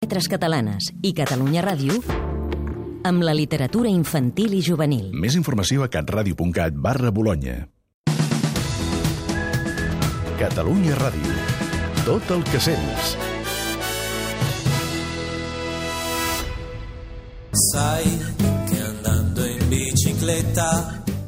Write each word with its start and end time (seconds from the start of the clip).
Lletres 0.00 0.30
Catalanes 0.32 0.86
i 1.04 1.10
Catalunya 1.12 1.60
Ràdio 1.60 1.98
amb 3.04 3.20
la 3.20 3.34
literatura 3.36 3.90
infantil 3.92 4.54
i 4.56 4.62
juvenil. 4.64 5.10
Més 5.12 5.34
informació 5.36 5.84
a 5.84 5.90
catradio.cat 5.92 6.78
barra 6.86 7.10
Bologna. 7.12 7.58
Catalunya 10.40 10.96
Ràdio. 10.96 11.34
Tot 12.06 12.32
el 12.32 12.46
que 12.48 12.62
sents. 12.64 13.12
Sai 17.68 18.08
che 18.72 18.80
andando 18.80 19.44
in 19.44 19.68
bicicletta 19.68 20.70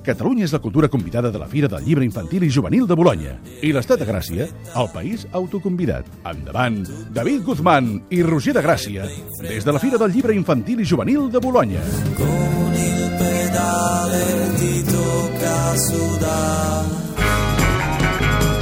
Catalunya 0.02 0.44
és 0.48 0.52
la 0.52 0.58
cultura 0.58 0.88
convidada 0.90 1.30
de 1.30 1.38
la 1.38 1.46
Fira 1.46 1.68
del 1.70 1.84
Llibre 1.86 2.04
Infantil 2.04 2.42
i 2.42 2.50
Juvenil 2.50 2.88
de 2.90 2.96
Bologna. 2.98 3.36
I 3.62 3.70
l'Estat 3.72 4.00
de 4.02 4.06
Gràcia, 4.08 4.48
el 4.74 4.88
país 4.90 5.28
autoconvidat. 5.30 6.08
Endavant, 6.26 6.80
David 7.14 7.44
Guzmán 7.46 7.92
i 8.10 8.22
Roger 8.26 8.56
de 8.56 8.64
Gràcia, 8.66 9.06
des 9.46 9.62
de 9.64 9.72
la 9.72 9.78
Fira 9.78 10.00
del 10.02 10.10
Llibre 10.10 10.34
Infantil 10.34 10.82
i 10.82 10.88
Juvenil 10.88 11.30
de 11.30 11.38
Bologna. 11.38 11.80
con 12.18 12.74
il 12.74 13.10
pedale 13.18 14.24
ti 14.58 14.82
tocca 14.90 15.76
sudare. 15.86 16.90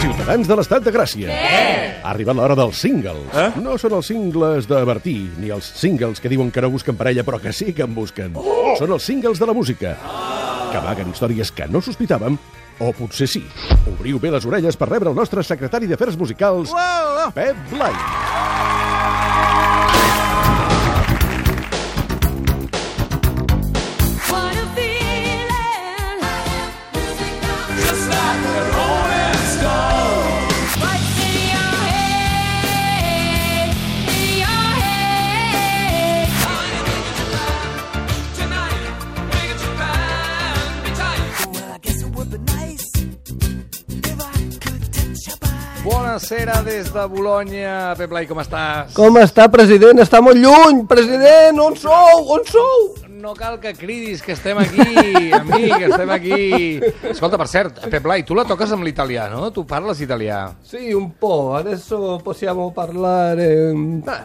Ciutadans 0.01 0.47
de 0.49 0.57
l'Estat 0.57 0.85
de 0.85 0.93
Gràcia. 0.93 1.29
Què? 1.33 2.01
Ha 2.01 2.11
arribat 2.13 2.37
l'hora 2.37 2.55
dels 2.57 2.77
singles. 2.81 3.19
Eh? 3.37 3.49
No 3.61 3.77
són 3.79 3.97
els 3.99 4.07
singles 4.13 4.69
de 4.69 4.79
Bertí, 4.85 5.17
ni 5.41 5.51
els 5.53 5.65
singles 5.77 6.21
que 6.21 6.29
diuen 6.33 6.51
que 6.51 6.61
no 6.65 6.71
busquen 6.71 6.97
parella, 6.97 7.25
però 7.25 7.41
que 7.41 7.53
sí 7.53 7.73
que 7.73 7.83
en 7.85 7.95
busquen. 7.95 8.33
Oh! 8.37 8.75
Són 8.79 8.93
els 8.93 9.05
singles 9.05 9.39
de 9.41 9.47
la 9.47 9.53
música, 9.57 9.97
que 10.71 10.79
amaguen 10.79 11.11
històries 11.11 11.51
que 11.55 11.67
no 11.69 11.83
sospitàvem, 11.83 12.39
o 12.81 12.93
potser 12.97 13.29
sí. 13.29 13.43
Obriu 13.91 14.23
bé 14.23 14.33
les 14.33 14.47
orelles 14.49 14.79
per 14.79 14.89
rebre 14.93 15.13
el 15.13 15.19
nostre 15.19 15.45
secretari 15.47 15.91
d'Afers 15.91 16.19
Musicals, 16.21 16.75
Pep 17.35 17.71
Blai. 17.75 18.20
Buonasera 46.31 46.63
des 46.63 46.93
de 46.95 47.05
Bologna. 47.11 47.95
Pep 47.99 48.11
Blai, 48.13 48.27
com 48.31 48.39
estàs? 48.39 48.93
Com 48.95 49.17
està, 49.19 49.49
president? 49.51 49.99
Està 49.99 50.21
molt 50.23 50.39
lluny! 50.39 50.85
President, 50.87 51.59
on 51.59 51.75
sou? 51.75 52.21
On 52.37 52.45
sou? 52.47 52.85
No 53.19 53.33
cal 53.35 53.57
que 53.59 53.73
cridis, 53.75 54.23
que 54.23 54.37
estem 54.37 54.61
aquí, 54.63 54.87
amic, 55.41 55.75
que 55.75 55.89
estem 55.89 56.13
aquí. 56.15 56.39
Escolta, 57.11 57.35
per 57.35 57.49
cert, 57.51 57.83
Pep 57.83 58.07
Blai, 58.07 58.23
tu 58.23 58.39
la 58.39 58.45
toques 58.47 58.71
amb 58.71 58.87
l'italià, 58.87 59.27
no? 59.33 59.49
Tu 59.51 59.65
parles 59.67 60.05
italià. 60.07 60.45
Sì, 60.63 60.93
un 60.95 61.11
po'. 61.19 61.57
Adesso 61.59 62.21
possiamo 62.23 62.71
parlare... 62.71 63.51
Ah, 64.07 64.23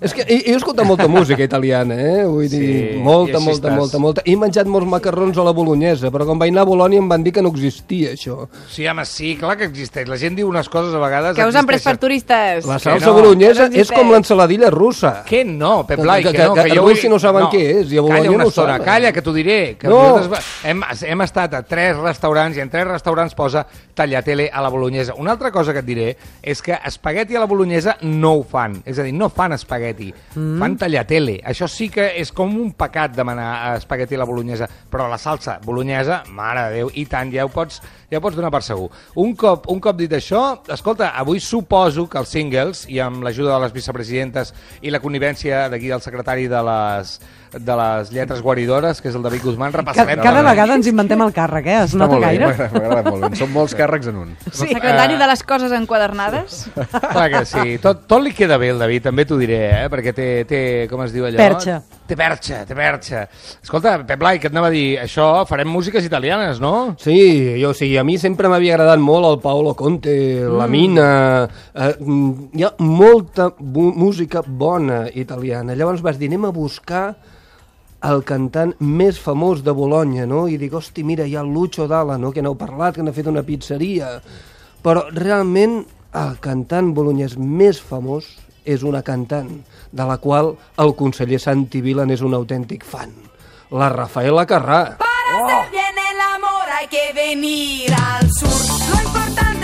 és 0.00 0.12
que 0.14 0.24
io 0.28 0.40
io 0.52 0.56
ascolto 0.56 0.84
molta 0.84 1.08
música 1.08 1.42
italiana, 1.42 1.94
eh? 1.94 2.24
Vull 2.24 2.48
dir, 2.48 2.92
Sí, 2.94 2.98
molta, 3.02 3.38
molta, 3.40 3.68
estàs. 3.68 3.76
molta, 3.76 3.98
molta. 3.98 4.22
He 4.24 4.36
menjat 4.36 4.66
molts 4.66 4.86
macarrons 4.88 5.36
a 5.38 5.44
la 5.44 5.52
bolognesa, 5.52 6.10
però 6.10 6.26
quan 6.26 6.38
vaig 6.38 6.50
anar 6.52 6.62
a 6.62 6.68
Bolònia 6.68 6.98
em 6.98 7.08
van 7.08 7.22
dir 7.24 7.32
que 7.32 7.42
no 7.42 7.48
existia, 7.50 8.12
això. 8.12 8.48
Sí, 8.68 8.86
home, 8.86 9.04
sí, 9.04 9.36
clar 9.36 9.56
que 9.56 9.64
existeix. 9.64 10.08
La 10.08 10.16
gent 10.16 10.36
diu 10.36 10.48
unes 10.48 10.68
coses 10.68 10.94
a 10.94 10.98
vegades... 10.98 11.36
Que 11.36 11.46
us 11.46 11.54
han 11.56 11.66
pres 11.66 11.82
per 11.82 11.96
turistes. 11.96 12.66
La 12.66 12.78
salsa 12.78 13.06
no. 13.06 13.14
bolognesa 13.14 13.68
Que 13.70 13.76
no 13.78 13.82
és 13.82 13.90
com 13.92 14.10
l'ensaladilla 14.12 14.70
russa. 14.70 15.22
Que 15.26 15.44
no, 15.44 15.86
Pep 15.86 16.00
Blai, 16.00 16.22
Que- 16.22 16.32
que, 16.32 16.36
que- 16.38 16.44
no, 16.48 16.54
que 16.54 16.64
que, 16.64 16.76
jo 16.76 16.82
russi 16.88 17.08
no 17.08 17.18
saben 17.18 17.44
què 17.52 17.62
és, 17.80 17.92
i 17.92 17.98
a 17.98 18.00
Bologna 18.02 18.18
Calla 18.20 18.30
una 18.30 18.38
no 18.38 18.44
ho 18.44 18.48
estona, 18.48 18.72
saben. 18.76 18.84
calla, 18.84 19.12
que 19.12 19.22
t'ho 19.22 19.32
diré. 19.32 19.76
Que 19.78 19.88
No. 19.88 20.28
hem, 20.64 20.82
hem 21.02 21.20
estat 21.22 21.54
a 21.54 21.62
tres 21.62 21.96
restaurants 21.96 22.56
i 22.56 22.60
en 22.60 22.68
tres 22.70 22.86
restaurants 22.86 23.34
posa 23.34 23.66
tagliatelle 23.94 24.50
a 24.52 24.60
la 24.60 24.68
bolognesa. 24.68 25.14
Una 25.14 25.32
altra 25.32 25.50
cosa 25.50 25.72
que 25.72 25.78
et 25.80 25.86
diré 25.86 26.16
és 26.42 26.60
que 26.60 26.76
espagueti 26.84 27.36
a 27.36 27.40
la 27.40 27.46
bolognesa 27.46 27.96
no 28.02 28.34
ho 28.34 28.42
fan. 28.44 28.82
És 28.84 28.98
a 28.98 29.02
dir, 29.02 29.12
no 29.14 29.28
fan 29.30 29.52
espagueti, 29.52 29.85
mm. 30.34 30.56
fan 30.60 30.76
tagliatelle. 30.80 31.38
Això 31.46 31.68
sí 31.70 31.88
que 31.92 32.08
és 32.20 32.32
com 32.34 32.54
un 32.56 32.72
pecat 32.78 33.14
demanar 33.16 33.76
espagueti 33.76 34.16
a 34.16 34.22
la 34.22 34.28
bolognesa, 34.28 34.68
però 34.90 35.08
la 35.10 35.18
salsa 35.20 35.58
bolognesa, 35.64 36.22
mare 36.34 36.66
de 36.66 36.74
Déu, 36.76 36.90
i 36.94 37.06
tant, 37.10 37.30
ja 37.32 37.46
ho 37.46 37.52
pots, 37.52 37.80
ja 38.10 38.18
ho 38.18 38.24
pots 38.24 38.36
donar 38.36 38.50
per 38.54 38.62
segur. 38.66 38.90
Un 39.22 39.34
cop, 39.38 39.70
un 39.72 39.80
cop 39.80 39.96
dit 39.98 40.12
això, 40.12 40.42
escolta, 40.72 41.12
avui 41.16 41.40
suposo 41.40 42.06
que 42.10 42.20
els 42.20 42.32
singles, 42.32 42.84
i 42.92 43.00
amb 43.00 43.24
l'ajuda 43.24 43.54
de 43.54 43.62
les 43.64 43.74
vicepresidentes 43.76 44.52
i 44.82 44.92
la 44.92 45.00
connivència 45.00 45.66
d'aquí 45.72 45.92
del 45.92 46.04
secretari 46.04 46.48
de 46.52 46.62
les, 46.66 47.18
de 47.58 47.76
les 47.76 48.10
lletres 48.12 48.42
guaridores, 48.42 49.00
que 49.00 49.08
és 49.08 49.14
el 49.18 49.22
David 49.24 49.42
Guzmán, 49.44 49.72
Cada, 49.72 49.82
repassarem... 49.82 50.20
cada 50.22 50.42
la- 50.42 50.50
vegada 50.50 50.74
ens 50.78 50.86
inventem 50.90 51.22
el 51.24 51.32
càrrec, 51.36 51.66
eh? 51.66 51.76
Es 51.84 51.90
Està 51.94 51.98
nota 52.02 52.14
molt 52.16 52.24
gaire? 52.26 52.48
m'agrada 52.72 53.02
molt 53.10 53.26
bé. 53.28 53.36
Són 53.40 53.52
molts 53.54 53.74
càrrecs 53.78 54.08
en 54.12 54.16
un. 54.24 54.34
Sí. 54.50 54.66
Secretari 54.72 55.16
de 55.20 55.26
les 55.30 55.42
coses 55.42 55.72
enquadernades. 55.72 56.66
Clar 57.12 57.28
que 57.32 57.44
sí. 57.48 57.76
Tot, 57.82 58.06
tot 58.10 58.22
li 58.22 58.32
queda 58.36 58.58
bé, 58.58 58.70
el 58.74 58.78
David, 58.82 59.02
també 59.08 59.24
t'ho 59.26 59.38
diré, 59.40 59.60
eh? 59.82 59.86
perquè 59.92 60.12
té, 60.16 60.28
té, 60.48 60.60
com 60.90 61.02
es 61.06 61.12
diu 61.14 61.26
allò? 61.28 61.38
Perxa. 61.40 61.80
Té 62.06 62.14
perxa, 62.14 62.60
té 62.68 62.74
perxa. 62.78 63.24
Escolta, 63.64 63.96
Pep 64.06 64.20
Blai, 64.20 64.38
que 64.38 64.46
et 64.46 64.54
anava 64.54 64.68
a 64.68 64.74
dir, 64.74 64.98
això 65.02 65.42
farem 65.48 65.66
músiques 65.66 66.04
italianes, 66.06 66.60
no? 66.62 66.94
Sí, 67.02 67.56
jo 67.58 67.72
sí, 67.74 67.88
a 67.98 68.04
mi 68.06 68.14
sempre 68.22 68.46
m'havia 68.48 68.76
agradat 68.76 69.02
molt 69.02 69.26
el 69.32 69.40
Paolo 69.42 69.74
Conte, 69.74 70.14
la 70.46 70.68
Mina... 70.70 71.08
Eh, 71.74 71.88
mm, 71.98 72.50
hi 72.54 72.62
ha 72.62 72.70
molta 72.78 73.48
música 73.58 74.44
bona 74.46 75.06
italiana. 75.12 75.74
Llavors 75.74 76.00
vas 76.04 76.16
dir, 76.20 76.28
anem 76.30 76.46
a 76.46 76.52
buscar 76.54 77.16
el 78.06 78.22
cantant 78.26 78.74
més 78.78 79.18
famós 79.18 79.62
de 79.66 79.74
Bologna, 79.74 80.26
no? 80.28 80.46
I 80.48 80.58
dic, 80.60 80.74
hosti, 80.78 81.02
mira, 81.06 81.26
hi 81.26 81.34
ha 81.36 81.42
el 81.42 81.52
Lucio 81.52 81.88
Dalla, 81.90 82.18
no?, 82.20 82.32
que 82.32 82.42
n'heu 82.44 82.56
parlat, 82.58 82.94
que 82.96 83.04
n'ha 83.04 83.14
fet 83.16 83.30
una 83.30 83.44
pizzeria. 83.46 84.16
Però 84.84 85.06
realment 85.10 85.80
el 86.16 86.36
cantant 86.44 86.92
bolognès 86.96 87.36
més 87.36 87.80
famós 87.82 88.28
és 88.66 88.82
una 88.86 89.02
cantant 89.06 89.50
de 89.92 90.06
la 90.06 90.18
qual 90.22 90.54
el 90.82 90.94
conseller 90.98 91.40
Santi 91.42 91.82
Vilan 91.82 92.10
és 92.14 92.22
un 92.22 92.34
autèntic 92.34 92.84
fan. 92.86 93.12
La 93.70 93.90
Rafaela 93.90 94.46
Carrà. 94.46 94.82
Para 95.02 95.32
hacer 95.42 95.70
bien 95.72 96.02
el 96.10 96.20
amor 96.34 96.66
hay 96.78 96.86
que 96.88 97.12
venir 97.14 97.92
al 97.92 98.30
sur. 98.30 98.60
Lo 98.90 99.02
importante 99.02 99.55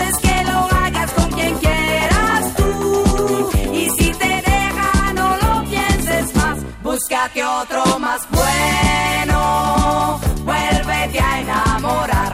Búscate 7.03 7.43
otro 7.43 7.99
más 7.99 8.21
bueno. 8.31 10.21
Vuélvete 10.45 11.19
a 11.19 11.41
enamorar. 11.41 12.33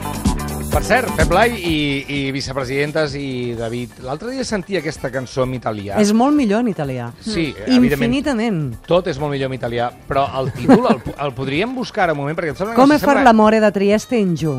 Per 0.72 0.84
cert, 0.84 1.10
Pep 1.18 1.28
Blai 1.28 1.56
i, 1.58 2.06
i 2.06 2.20
vicepresidentes 2.30 3.16
i 3.18 3.56
David, 3.58 3.98
l'altre 4.06 4.30
dia 4.30 4.46
sentia 4.46 4.84
aquesta 4.84 5.10
cançó 5.10 5.48
en 5.50 5.56
italià. 5.58 5.98
És 5.98 6.14
molt 6.14 6.38
millor 6.38 6.62
en 6.62 6.70
italià. 6.70 7.08
Sí, 7.18 7.48
evidentment. 7.66 7.96
Infinitament. 8.14 8.60
Tot 8.86 9.10
és 9.10 9.18
molt 9.18 9.34
millor 9.34 9.50
en 9.50 9.58
italià, 9.58 9.88
però 10.06 10.28
el 10.38 10.52
títol 10.54 10.86
el, 10.92 11.02
el 11.26 11.34
podríem 11.34 11.74
buscar 11.74 12.06
ara 12.06 12.14
un 12.14 12.22
moment, 12.22 12.38
perquè 12.38 12.54
em 12.54 12.60
sembla 12.60 12.76
que 12.76 12.84
Come 12.84 13.00
far 13.02 13.24
l'amore 13.26 13.58
de 13.66 13.72
Trieste 13.74 14.22
in 14.22 14.36
giù. 14.38 14.54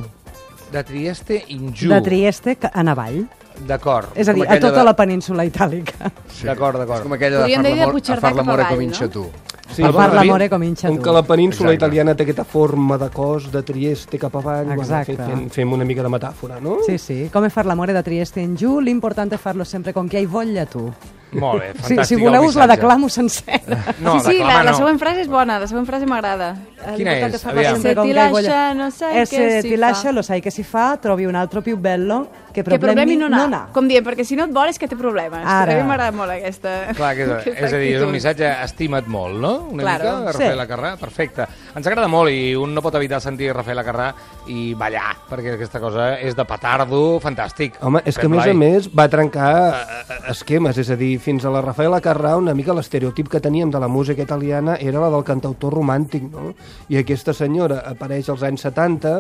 De 0.75 0.83
Trieste 0.91 1.39
in 1.55 1.71
giù. 1.71 1.95
De 1.95 2.03
Trieste 2.03 2.57
en 2.75 2.91
avall. 2.91 3.29
D'acord. 3.61 4.11
És 4.19 4.27
a 4.27 4.35
dir, 4.35 4.43
Com 4.43 4.57
a 4.57 4.59
tota 4.59 4.81
de- 4.81 4.89
la 4.91 4.97
península 4.97 5.47
itàlica. 5.47 6.11
Sí. 6.35 6.47
D'acord, 6.51 6.81
És 6.81 6.83
d'acord. 6.83 7.03
com 7.07 7.13
aquella 7.13 7.37
de 7.37 7.43
Podríem 7.45 7.63
de 7.63 7.77
l'amor, 7.77 7.95
a 8.01 8.17
far 8.17 8.35
l'amore 8.35 8.63
avall, 8.65 8.75
comincia 8.75 9.07
no? 9.07 9.13
tu. 9.13 9.31
Sí, 9.73 9.83
El 9.83 9.93
l'amore 9.93 10.49
comincia 10.51 10.89
Com 10.89 10.97
tu. 10.99 11.03
que 11.05 11.13
la 11.13 11.23
península 11.23 11.71
Exacte. 11.73 11.85
italiana 11.87 12.15
té 12.17 12.25
aquesta 12.25 12.45
forma 12.45 12.99
de 12.99 13.09
cos 13.11 13.51
de 13.53 13.63
Trieste 13.63 14.19
cap 14.19 14.35
avall, 14.37 14.73
Exacte. 14.73 15.15
bueno, 15.17 15.37
fem, 15.37 15.49
fem 15.51 15.73
una 15.73 15.85
mica 15.85 16.03
de 16.03 16.09
metàfora, 16.09 16.61
no? 16.61 16.79
Sí, 16.87 16.99
sí. 16.99 17.29
Come 17.33 17.51
far 17.51 17.67
l'amore 17.67 17.93
de 17.93 18.03
Trieste 18.03 18.41
in 18.41 18.57
giù, 18.57 18.81
l'importante 18.81 19.37
è 19.37 19.39
farlo 19.39 19.63
sempre 19.65 19.93
con 19.93 20.09
chi 20.09 20.17
hai 20.17 20.27
voglia 20.27 20.67
tu. 20.67 20.93
Molt 21.33 21.61
bé, 21.63 21.69
Si, 21.75 21.83
fantàstic 21.83 22.05
si 22.11 22.15
el 22.17 22.21
voleu 22.25 22.45
us 22.49 22.57
la 22.59 22.67
declamo 22.67 23.09
sencera. 23.09 23.79
No, 24.01 24.19
sí, 24.19 24.33
sí, 24.33 24.39
la, 24.43 24.63
la 24.65 24.71
no. 24.73 24.77
següent 24.79 24.99
frase 24.99 25.21
és 25.23 25.29
bona, 25.31 25.59
la 25.63 25.67
següent 25.71 25.87
frase 25.87 26.07
m'agrada. 26.11 26.57
Quina 26.97 27.15
és? 27.19 27.45
Aviam. 27.47 27.81
Se 27.81 27.95
ti 27.95 28.13
lascia, 28.13 28.73
non 28.75 28.91
sai 28.91 29.15
che 29.21 29.27
se 29.27 29.61
si 29.63 29.69
ti 29.69 29.77
lascia, 29.77 30.11
lo 30.11 30.23
sai 30.23 30.41
che 30.41 30.51
si 30.51 30.63
fa, 30.65 30.97
trovi 30.97 31.25
un 31.27 31.35
altro 31.35 31.61
più 31.63 31.77
bello 31.77 32.27
Que 32.51 32.65
problemi 32.65 32.95
problemi, 33.15 33.17
non 33.17 33.33
ha. 33.33 33.37
non 33.45 33.55
ha. 33.55 33.69
Com 33.71 33.87
dient, 33.87 34.03
perquè 34.05 34.25
si 34.27 34.35
no 34.35 34.43
et 34.49 34.51
vol 34.51 34.67
és 34.73 34.79
que 34.81 34.89
té 34.91 34.97
problemes. 34.99 35.45
Ara. 35.47 35.71
A 35.71 35.77
mi 35.77 35.87
m'agrada 35.87 36.11
molt 36.11 36.33
aquesta, 36.35 36.73
Clar, 36.99 37.13
que 37.15 37.23
és, 37.23 37.31
aquesta 37.37 37.67
és 37.69 37.73
a 37.77 37.79
dir, 37.79 37.93
és 37.95 38.03
un 38.03 38.11
missatge 38.11 38.49
estima't 38.65 39.07
molt, 39.07 39.39
no? 39.39 39.53
Una 39.71 39.85
Claro. 39.85 40.03
mica, 40.03 40.25
de 40.27 40.33
Sí. 40.33 40.39
Rafaela 40.43 40.67
Carrà, 40.67 40.97
perfecte. 40.99 41.47
Ens 41.77 41.87
agrada 41.87 42.09
molt 42.11 42.33
i 42.35 42.57
un 42.59 42.75
no 42.75 42.83
pot 42.83 42.97
evitar 42.99 43.21
sentir 43.23 43.53
Rafaela 43.55 43.85
Carrà 43.87 44.09
i 44.51 44.75
ballar, 44.75 45.13
perquè 45.31 45.55
aquesta 45.55 45.79
cosa 45.79 46.17
és 46.19 46.35
de 46.35 46.45
petardo 46.45 47.21
fantàstic. 47.23 47.79
Home, 47.87 48.03
és 48.05 48.19
que 48.19 48.27
a 48.27 48.29
més 48.35 48.47
a 48.51 48.55
més 48.55 48.91
va 48.99 49.07
trencar 49.09 49.53
eh, 49.71 50.19
esquemes, 50.35 50.77
és 50.83 50.91
a 50.91 50.97
dir, 50.99 51.20
fins 51.21 51.45
a 51.45 51.53
la 51.53 51.61
Rafaela 51.63 52.01
Carrà 52.03 52.35
una 52.41 52.55
mica 52.57 52.75
l'estereotip 52.75 53.29
que 53.31 53.41
teníem 53.41 53.71
de 53.71 53.81
la 53.81 53.89
música 53.89 54.23
italiana 54.23 54.77
era 54.81 55.01
la 55.03 55.11
del 55.13 55.25
cantautor 55.25 55.75
romàntic, 55.77 56.27
no? 56.33 56.55
I 56.89 57.01
aquesta 57.01 57.35
senyora 57.37 57.83
apareix 57.87 58.31
als 58.33 58.43
anys 58.47 58.65
70 58.67 59.15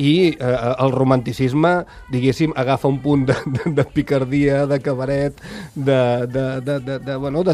i 0.00 0.32
eh, 0.32 0.52
el 0.80 0.92
romanticisme, 0.92 1.72
diguéssim, 2.12 2.54
agafa 2.56 2.88
un 2.88 3.00
punt 3.04 3.26
de, 3.28 3.36
de, 3.46 3.72
de 3.76 3.84
picardia, 3.84 4.66
de 4.66 4.80
cabaret, 4.80 5.40
de, 5.74 6.26
de, 6.26 6.46
de, 6.60 6.78
de, 6.80 6.98
de, 6.98 7.16
bueno, 7.16 7.44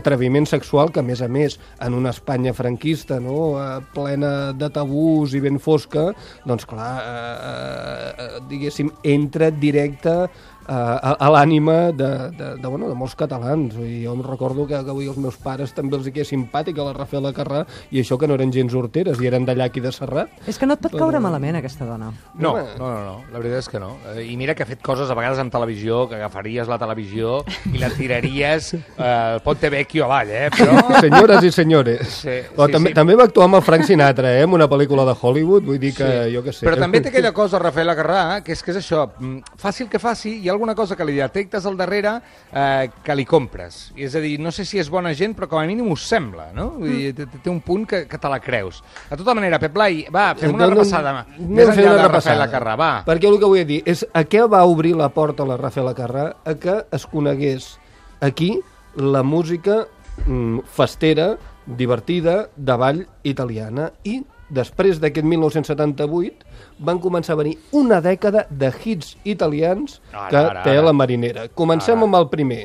sexual 0.46 0.92
que, 0.92 1.00
a 1.00 1.02
més 1.02 1.20
a 1.22 1.28
més, 1.28 1.58
en 1.80 1.94
una 1.94 2.10
Espanya 2.10 2.54
franquista, 2.54 3.18
no?, 3.20 3.58
eh, 3.58 3.80
plena 3.94 4.52
de 4.52 4.70
tabús 4.70 5.34
i 5.34 5.40
ben 5.40 5.58
fosca, 5.58 6.12
doncs 6.46 6.66
clar, 6.66 6.92
eh, 7.02 8.12
eh, 8.18 8.40
diguéssim, 8.48 8.90
entra 9.02 9.50
directe 9.50 10.14
eh, 10.24 10.57
a, 10.69 11.15
a 11.19 11.29
l'ànima 11.32 11.76
de, 11.97 12.09
de, 12.37 12.49
de, 12.61 12.69
bueno, 12.69 12.88
de 12.91 12.94
molts 12.99 13.15
catalans. 13.19 13.75
Dir, 13.79 14.05
jo 14.05 14.15
em 14.15 14.23
recordo 14.26 14.67
que, 14.69 14.76
que 14.85 14.93
avui 14.93 15.09
els 15.09 15.19
meus 15.20 15.38
pares 15.41 15.73
també 15.76 15.97
els 15.97 16.06
hi 16.09 16.12
queia 16.12 16.29
simpàtica 16.29 16.85
la 16.85 16.93
Rafaela 16.97 17.32
Carrà 17.37 17.65
i 17.91 18.03
això 18.03 18.19
que 18.20 18.29
no 18.29 18.37
eren 18.38 18.53
gens 18.55 18.75
horteres 18.76 19.20
i 19.23 19.29
eren 19.31 19.47
d'allà 19.49 19.69
aquí 19.70 19.81
de 19.81 19.93
Serrat. 19.93 20.31
És 20.47 20.59
que 20.61 20.67
no 20.69 20.76
et 20.76 20.82
pot 20.85 20.94
caure 20.99 21.20
malament, 21.25 21.56
aquesta 21.59 21.87
dona. 21.88 22.11
No, 22.35 22.53
no, 22.59 22.65
no, 22.79 22.91
no, 23.06 23.17
la 23.32 23.38
veritat 23.41 23.65
és 23.65 23.70
que 23.73 23.81
no. 23.82 23.94
Eh, 24.15 24.26
I 24.32 24.37
mira 24.41 24.55
que 24.55 24.62
ha 24.67 24.69
fet 24.69 24.82
coses 24.85 25.11
a 25.11 25.17
vegades 25.19 25.41
en 25.43 25.50
televisió, 25.50 26.05
que 26.09 26.19
agafaries 26.20 26.69
la 26.69 26.79
televisió 26.79 27.38
i 27.73 27.81
la 27.81 27.91
tiraries 27.94 28.73
eh, 28.76 29.38
Ponte 29.44 29.70
Vecchio 29.73 30.05
avall, 30.06 30.31
eh? 30.31 30.49
Però... 30.55 30.76
Senyores 31.00 31.44
i 31.49 31.53
senyores. 31.55 32.06
Sí, 32.20 32.37
Però 32.55 32.69
sí, 32.69 32.76
també, 32.76 32.93
sí. 32.93 32.99
també 32.99 33.17
va 33.19 33.26
actuar 33.29 33.49
amb 33.49 33.59
el 33.61 33.65
Frank 33.67 33.87
Sinatra, 33.88 34.35
eh? 34.37 34.44
En 34.44 34.53
una 34.56 34.69
pel·lícula 34.70 35.05
de 35.09 35.15
Hollywood, 35.20 35.65
vull 35.73 35.81
dir 35.81 35.94
que 35.97 36.06
Sí. 36.09 36.35
jo 36.35 36.43
què 36.44 36.53
sé. 36.55 36.67
Però 36.67 36.76
també 36.79 37.00
té 37.05 37.11
aquella 37.12 37.32
cosa, 37.37 37.59
Rafaela 37.62 37.94
Carrà, 37.99 38.20
que 38.44 38.53
és 38.53 38.62
que 38.62 38.73
és 38.73 38.79
això, 38.81 39.06
mm, 39.19 39.56
faci 39.61 39.85
el 39.85 39.91
que 39.93 39.99
faci, 40.03 40.37
hi 40.43 40.49
ha 40.49 40.55
alguna 40.58 40.75
cosa 40.75 40.96
que 40.99 41.06
li 41.06 41.14
detectes 41.16 41.64
al 41.70 41.76
darrere 41.78 42.16
eh, 42.52 42.90
que 43.06 43.14
li 43.16 43.25
compres. 43.25 43.93
I 43.96 44.05
és 44.08 44.16
a 44.19 44.22
dir, 44.25 44.34
no 44.43 44.50
sé 44.52 44.66
si 44.66 44.81
és 44.82 44.90
bona 44.90 45.14
gent, 45.14 45.37
però 45.38 45.46
com 45.49 45.62
a 45.62 45.66
mínim 45.70 45.87
us 45.94 46.02
sembla, 46.10 46.50
no? 46.56 46.72
Vull 46.82 46.90
dir, 46.90 47.12
té, 47.14 47.28
té 47.38 47.49
un 47.52 47.60
punt 47.64 47.87
que, 47.88 48.02
que 48.10 48.19
te 48.19 48.28
la 48.32 48.40
creus. 48.43 48.82
De 49.08 49.16
tota 49.20 49.37
manera, 49.38 49.60
Pep 49.62 49.72
Blai, 49.78 50.02
va, 50.12 50.32
fem 50.37 50.50
una 50.52 50.66
Anem- 50.66 50.75
repassada. 50.76 51.12
anem 51.38 51.55
Més 51.60 51.70
enllà 51.70 51.93
una 51.94 52.02
de. 52.02 52.08
Rafaela 52.16 52.49
Carrà, 52.50 52.75
va. 52.81 52.90
Perquè 53.06 53.31
el 53.31 53.38
que 53.38 53.52
vull 53.55 53.64
dir 53.69 53.82
és 53.87 54.02
a 54.12 54.25
què 54.26 54.43
va 54.50 54.64
obrir 54.66 54.96
la 54.99 55.08
porta 55.14 55.46
la 55.46 55.56
Rafaela 55.60 55.94
Carrà 55.94 56.26
a 56.44 56.55
que 56.58 56.81
es 56.99 57.06
conegués 57.06 57.76
aquí 58.20 58.50
la 58.99 59.22
música 59.22 59.84
mm, 60.26 60.66
festera, 60.75 61.37
divertida, 61.69 62.49
de 62.56 62.76
ball 62.81 63.05
italiana 63.22 63.93
i 64.02 64.19
després 64.50 64.98
d'aquest 65.00 65.26
1978 65.26 66.44
van 66.80 66.98
començar 66.98 67.34
a 67.34 67.40
venir 67.42 67.56
una 67.72 68.00
dècada 68.00 68.46
de 68.50 68.70
hits 68.84 69.16
italians 69.24 70.00
Ara, 70.12 70.28
que 70.30 70.36
ara, 70.38 70.62
té 70.64 70.70
ara. 70.76 70.82
la 70.88 70.92
marinera. 70.92 71.48
Comencem 71.54 71.96
Ara. 71.98 72.04
amb 72.08 72.14
el 72.22 72.28
primer. 72.32 72.62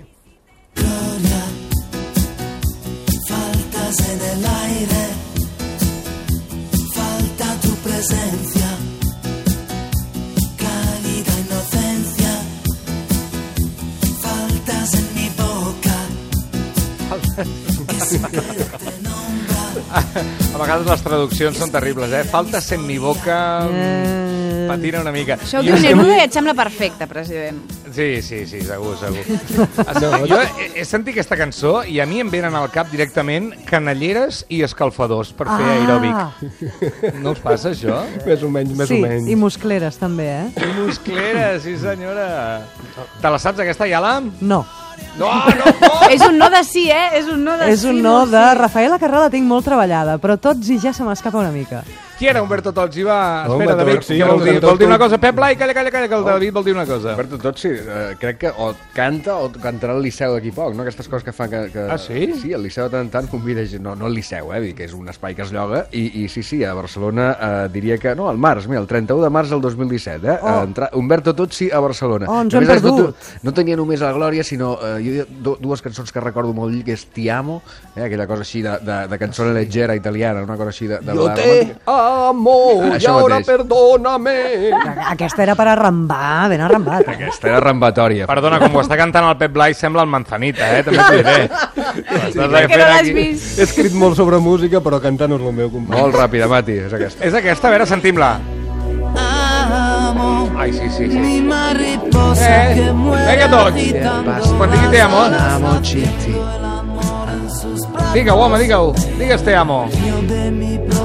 Faltas 3.27 3.99
en 4.09 4.19
el 4.31 4.45
aire, 4.45 5.03
falta 6.93 7.47
tu 7.61 7.73
presencia, 7.83 8.69
cálida 10.57 11.33
inocencia, 11.45 12.33
faltas 14.21 14.93
en 14.95 15.07
mi 15.15 15.27
boca. 15.37 15.97
A 20.53 20.57
vegades 20.61 20.87
les 20.89 21.03
traduccions 21.05 21.57
són 21.57 21.71
terribles, 21.73 22.11
eh? 22.13 22.23
Falta 22.29 22.61
en 22.73 22.87
mi 22.87 22.97
boca... 23.01 23.37
Eh... 23.69 24.33
Patina 24.63 25.01
una 25.01 25.11
mica. 25.11 25.35
Això 25.35 25.59
ho 25.59 25.63
Jo 25.63 25.73
diu 25.73 25.75
és 25.75 25.83
que- 25.83 25.95
Neruda 25.95 26.17
i 26.17 26.23
et 26.23 26.35
sembla 26.35 26.53
perfecte, 26.57 27.07
president. 27.07 27.59
Sí, 27.93 28.21
sí, 28.25 28.45
sí, 28.49 28.61
segur, 28.65 28.95
segur. 28.97 29.23
no, 30.01 30.11
jo 30.29 30.39
he, 30.41 30.85
sentit 30.87 31.13
aquesta 31.13 31.37
cançó 31.37 31.73
i 31.85 31.99
a 32.01 32.07
mi 32.09 32.21
em 32.23 32.31
venen 32.31 32.55
al 32.57 32.69
cap 32.73 32.89
directament 32.91 33.51
canelleres 33.69 34.43
i 34.49 34.63
escalfadors 34.65 35.33
per 35.37 35.49
fer 35.51 35.67
aeròbic. 35.75 37.19
No 37.21 37.35
us 37.35 37.43
passa, 37.43 37.73
això? 37.73 37.99
Més 38.25 38.45
o 38.45 38.49
menys, 38.53 38.73
més 38.79 38.89
sí, 38.89 39.01
o 39.01 39.05
menys. 39.05 39.29
i 39.29 39.37
muscleres 39.37 39.99
també, 40.01 40.29
eh? 40.39 40.47
I 40.63 40.71
musclera, 40.79 41.51
sí 41.61 41.75
senyora. 41.81 42.29
Te 43.21 43.29
la 43.29 43.41
saps, 43.41 43.61
aquesta, 43.61 43.89
Iala? 43.89 44.21
No. 44.41 44.63
No, 45.19 45.29
no, 45.45 45.73
no! 45.81 45.91
És 46.09 46.23
un 46.25 46.39
no 46.41 46.49
de 46.49 46.63
sí, 46.65 46.87
eh? 46.89 47.09
És 47.19 47.27
un 47.29 47.43
no 47.45 47.57
de 47.59 47.67
És 47.71 47.83
sí. 47.83 47.91
un 47.91 48.01
no 48.01 48.15
molt 48.19 48.33
de 48.33 48.41
sí. 48.43 48.57
Rafaela 48.59 48.97
Carrà 49.01 49.25
la 49.25 49.33
tinc 49.33 49.45
molt 49.49 49.67
treballada, 49.69 50.17
però 50.21 50.39
tots 50.41 50.71
i 50.73 50.79
ja 50.81 50.93
se 50.93 51.05
m'escapa 51.05 51.37
una 51.41 51.53
mica. 51.53 51.83
Qui 52.23 52.29
era 52.29 52.41
Humberto 52.41 52.71
Tozzi? 52.71 53.03
Va, 53.03 53.43
espera, 53.43 53.73
David, 53.75 54.03
sí, 54.07 54.15
què 54.15 54.23
vol 54.29 54.45
dir? 54.45 54.53
Vol 54.63 54.77
dir 54.79 54.87
una 54.87 54.95
cosa? 55.01 55.17
Pep 55.19 55.35
Blai, 55.35 55.57
calla, 55.59 55.73
calla, 55.75 55.91
calla, 55.91 56.07
que 56.07 56.15
el 56.15 56.23
David 56.23 56.53
vol 56.55 56.63
dir 56.63 56.71
una 56.71 56.85
cosa. 56.87 57.09
Alberto 57.11 57.35
Tozzi, 57.37 57.67
eh, 57.67 58.13
crec 58.21 58.37
que 58.39 58.51
o 58.63 58.69
canta 58.95 59.33
o 59.43 59.49
cantarà 59.51 59.91
al 59.91 59.99
Liceu 60.01 60.31
d'aquí 60.31 60.53
poc, 60.55 60.71
no? 60.71 60.85
Aquestes 60.85 61.09
coses 61.11 61.25
que 61.27 61.33
fa 61.35 61.49
que... 61.51 61.65
que... 61.73 61.81
Ah, 61.83 61.97
sí? 61.99 62.29
Sí, 62.39 62.53
el 62.55 62.63
Liceu 62.63 62.85
de 62.87 62.93
tant 62.93 63.03
en 63.03 63.09
tant 63.11 63.27
convida 63.27 63.65
gent, 63.67 63.83
no, 63.83 63.97
no 63.99 64.07
el 64.07 64.15
Liceu, 64.15 64.53
eh, 64.53 64.61
vull 64.61 64.69
dir 64.69 64.77
que 64.77 64.85
és 64.87 64.93
un 64.95 65.11
espai 65.11 65.35
que 65.35 65.43
es 65.43 65.51
lloga, 65.51 65.81
i, 65.91 66.05
i 66.23 66.29
sí, 66.31 66.45
sí, 66.47 66.61
a 66.63 66.71
Barcelona 66.77 67.25
eh, 67.33 67.49
diria 67.73 67.97
que... 67.99 68.13
No, 68.15 68.29
al 68.31 68.39
març, 68.39 68.69
mira, 68.71 68.79
el 68.79 68.87
31 68.87 69.19
de 69.25 69.31
març 69.39 69.51
del 69.51 69.65
2017, 69.67 70.31
eh? 70.31 70.37
Oh. 70.39 70.55
Entra, 70.63 70.89
Humberto 70.95 71.35
Tozzi 71.35 71.67
a 71.75 71.83
Barcelona. 71.83 72.31
Oh, 72.31 72.39
ens 72.45 72.55
ho 72.55 72.61
hem 72.63 72.69
més, 72.71 72.79
no, 72.87 72.95
perdut. 73.01 73.27
no 73.43 73.55
tenia 73.59 73.75
només 73.75 73.99
la 73.99 74.13
Glòria, 74.15 74.47
sinó 74.47 74.77
eh, 74.79 74.95
jo, 75.03 75.27
du- 75.43 75.57
dues 75.67 75.83
cançons 75.83 76.15
que 76.15 76.23
recordo 76.23 76.55
molt, 76.55 76.79
que 76.87 76.95
és 76.95 77.03
Ti 77.11 77.27
amo, 77.35 77.59
eh, 77.97 78.07
aquella 78.07 78.31
cosa 78.31 78.47
així 78.47 78.63
de, 78.63 78.79
de, 78.79 79.01
de 79.11 79.21
cançó 79.27 79.51
leggera 79.51 79.99
italiana, 79.99 80.47
una 80.47 80.55
cosa 80.55 80.71
així 80.71 80.87
de... 80.87 81.03
de 81.03 81.11
balada 81.11 81.35
te 81.35 81.51
romàntica. 81.51 81.83
Amo, 82.29 82.83
y 82.85 82.91
Això 82.97 83.09
ahora 83.09 83.35
mateix. 83.39 83.47
perdóname. 83.47 84.71
Aquesta 85.09 85.43
era 85.43 85.55
per 85.55 85.67
arrambar, 85.67 86.49
ben 86.49 86.61
arrambat. 86.61 87.07
eh? 87.07 87.11
Aquesta 87.11 87.47
era 87.49 87.59
rambatòria. 87.59 88.27
Perdona, 88.27 88.59
com 88.59 88.75
ho 88.75 88.81
està 88.81 88.97
cantant 88.97 89.27
el 89.29 89.37
Pep 89.37 89.51
Blai, 89.53 89.73
sembla 89.73 90.01
el 90.03 90.09
Manzanita, 90.09 90.77
eh? 90.77 90.83
També 90.83 90.99
t'ho 90.99 91.17
diré. 91.17 91.43
Estàs 91.43 92.33
Que 92.33 92.77
no 92.77 92.85
l'has 92.85 92.99
aquí- 93.01 93.13
vist. 93.13 93.59
He 93.59 93.63
escrit 93.63 93.93
molt 93.93 94.15
sobre 94.15 94.37
música, 94.39 94.79
però 94.79 94.99
cantar 95.01 95.27
no 95.29 95.35
és 95.35 95.41
el 95.41 95.53
meu 95.53 95.69
company. 95.71 95.99
Molt 96.01 96.15
ràpida, 96.15 96.47
Mati, 96.47 96.71
és 96.87 96.93
aquesta. 96.93 97.23
És 97.25 97.33
aquesta, 97.33 97.67
a 97.67 97.71
veure, 97.71 97.85
sentim-la. 97.85 98.39
Amo 99.15 100.49
Ai, 100.57 100.71
sí, 100.73 100.89
sí, 100.89 101.09
sí. 101.09 101.17
mi 101.19 101.41
mariposa 101.41 102.71
Eh, 102.71 102.75
que 102.75 102.91
muere 102.93 103.31
vinga 103.35 103.49
tots. 103.49 103.71
agitando 103.73 104.57
Quan 104.57 104.71
digui 104.71 104.87
te 104.91 105.01
amo. 105.01 105.17
Amo, 105.23 105.67
amor 105.67 107.29
en 107.29 107.49
sus 107.49 107.91
brazos. 107.91 108.13
Digue-ho, 108.13 108.35
home, 108.37 108.59
digue-ho. 108.59 108.93
Digues 109.17 109.43
te 109.43 109.55
amo. 109.55 109.89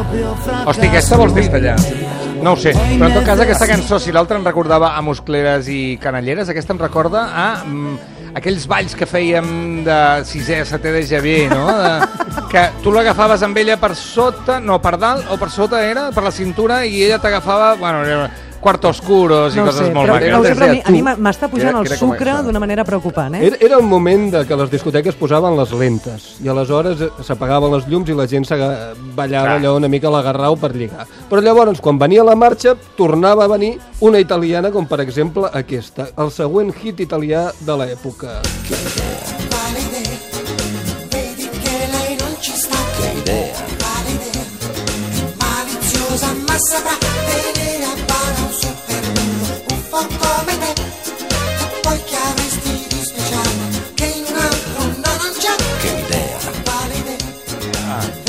Hosti, 0.08 0.86
aquesta 0.88 1.18
vols 1.20 1.34
allà? 1.36 1.74
No 2.42 2.52
ho 2.54 2.56
sé, 2.56 2.70
però 2.72 3.08
en 3.08 3.16
tot 3.16 3.26
cas 3.26 3.40
aquesta 3.42 3.66
cançó, 3.68 3.98
si 4.00 4.14
l'altra 4.14 4.38
em 4.38 4.46
recordava 4.46 4.92
a 4.96 5.02
Muscleres 5.02 5.68
i 5.68 5.98
Canelleres, 6.00 6.48
aquesta 6.48 6.72
em 6.72 6.80
recorda 6.80 7.24
a 7.34 7.46
mm, 7.66 7.96
aquells 8.38 8.66
balls 8.70 8.94
que 8.96 9.08
fèiem 9.10 9.82
de 9.86 9.98
sisè, 10.28 10.62
setè 10.68 10.94
de 10.94 11.02
gener, 11.08 11.50
no? 11.52 11.66
De, 11.66 11.92
que 12.48 12.64
tu 12.84 12.94
l'agafaves 12.94 13.42
amb 13.44 13.58
ella 13.60 13.76
per 13.80 13.92
sota, 13.98 14.60
no, 14.62 14.78
per 14.80 14.96
dalt 15.02 15.28
o 15.34 15.36
per 15.40 15.50
sota 15.52 15.82
era, 15.84 16.08
per 16.14 16.24
la 16.24 16.32
cintura, 16.32 16.84
i 16.86 17.02
ella 17.04 17.18
t'agafava, 17.20 17.74
bueno, 17.80 18.28
quartos 18.60 18.98
oscuros 18.98 19.54
i 19.54 19.58
No 19.58 19.64
coses 19.66 19.86
sé, 19.86 19.92
molt 19.94 20.08
però, 20.08 20.14
maques. 20.18 20.32
no 20.32 20.42
sé, 20.44 20.54
però 20.54 20.66
a 20.68 20.72
mi, 20.72 20.82
a 20.84 20.90
mi 20.90 21.02
m'està 21.22 21.48
pujant 21.48 21.68
Era- 21.70 21.80
el 21.80 21.86
era 21.86 21.96
sucre 21.96 22.34
d'una 22.42 22.58
manera 22.58 22.84
preocupant, 22.84 23.34
eh? 23.36 23.46
Era, 23.46 23.56
era 23.60 23.76
el 23.76 23.82
moment 23.84 24.30
de 24.34 24.44
que 24.46 24.56
les 24.56 24.70
discoteques 24.70 25.14
posaven 25.14 25.56
les 25.56 25.72
lentes 25.72 26.28
i 26.42 26.48
aleshores 26.48 27.00
eh, 27.00 27.10
s'apagaven 27.22 27.72
les 27.76 27.86
llums 27.88 28.08
i 28.10 28.14
la 28.18 28.26
gent 28.26 28.44
ballava 29.14 29.46
Clar. 29.46 29.56
allò 29.58 29.76
una 29.76 29.88
mica 29.88 30.08
a 30.08 30.10
l'agarrau 30.10 30.56
per 30.56 30.74
lligar. 30.74 31.06
Però 31.28 31.40
llavors, 31.42 31.80
quan 31.80 31.98
venia 31.98 32.24
la 32.24 32.34
marxa, 32.34 32.74
tornava 32.96 33.44
a 33.44 33.48
venir 33.48 33.78
una 34.00 34.18
italiana 34.18 34.70
com 34.70 34.86
per 34.86 35.00
exemple 35.00 35.48
aquesta, 35.52 36.08
el 36.16 36.30
següent 36.30 36.72
hit 36.82 37.00
italià 37.00 37.50
de 37.60 37.76
l'època. 37.76 38.40
Valide, 38.68 39.37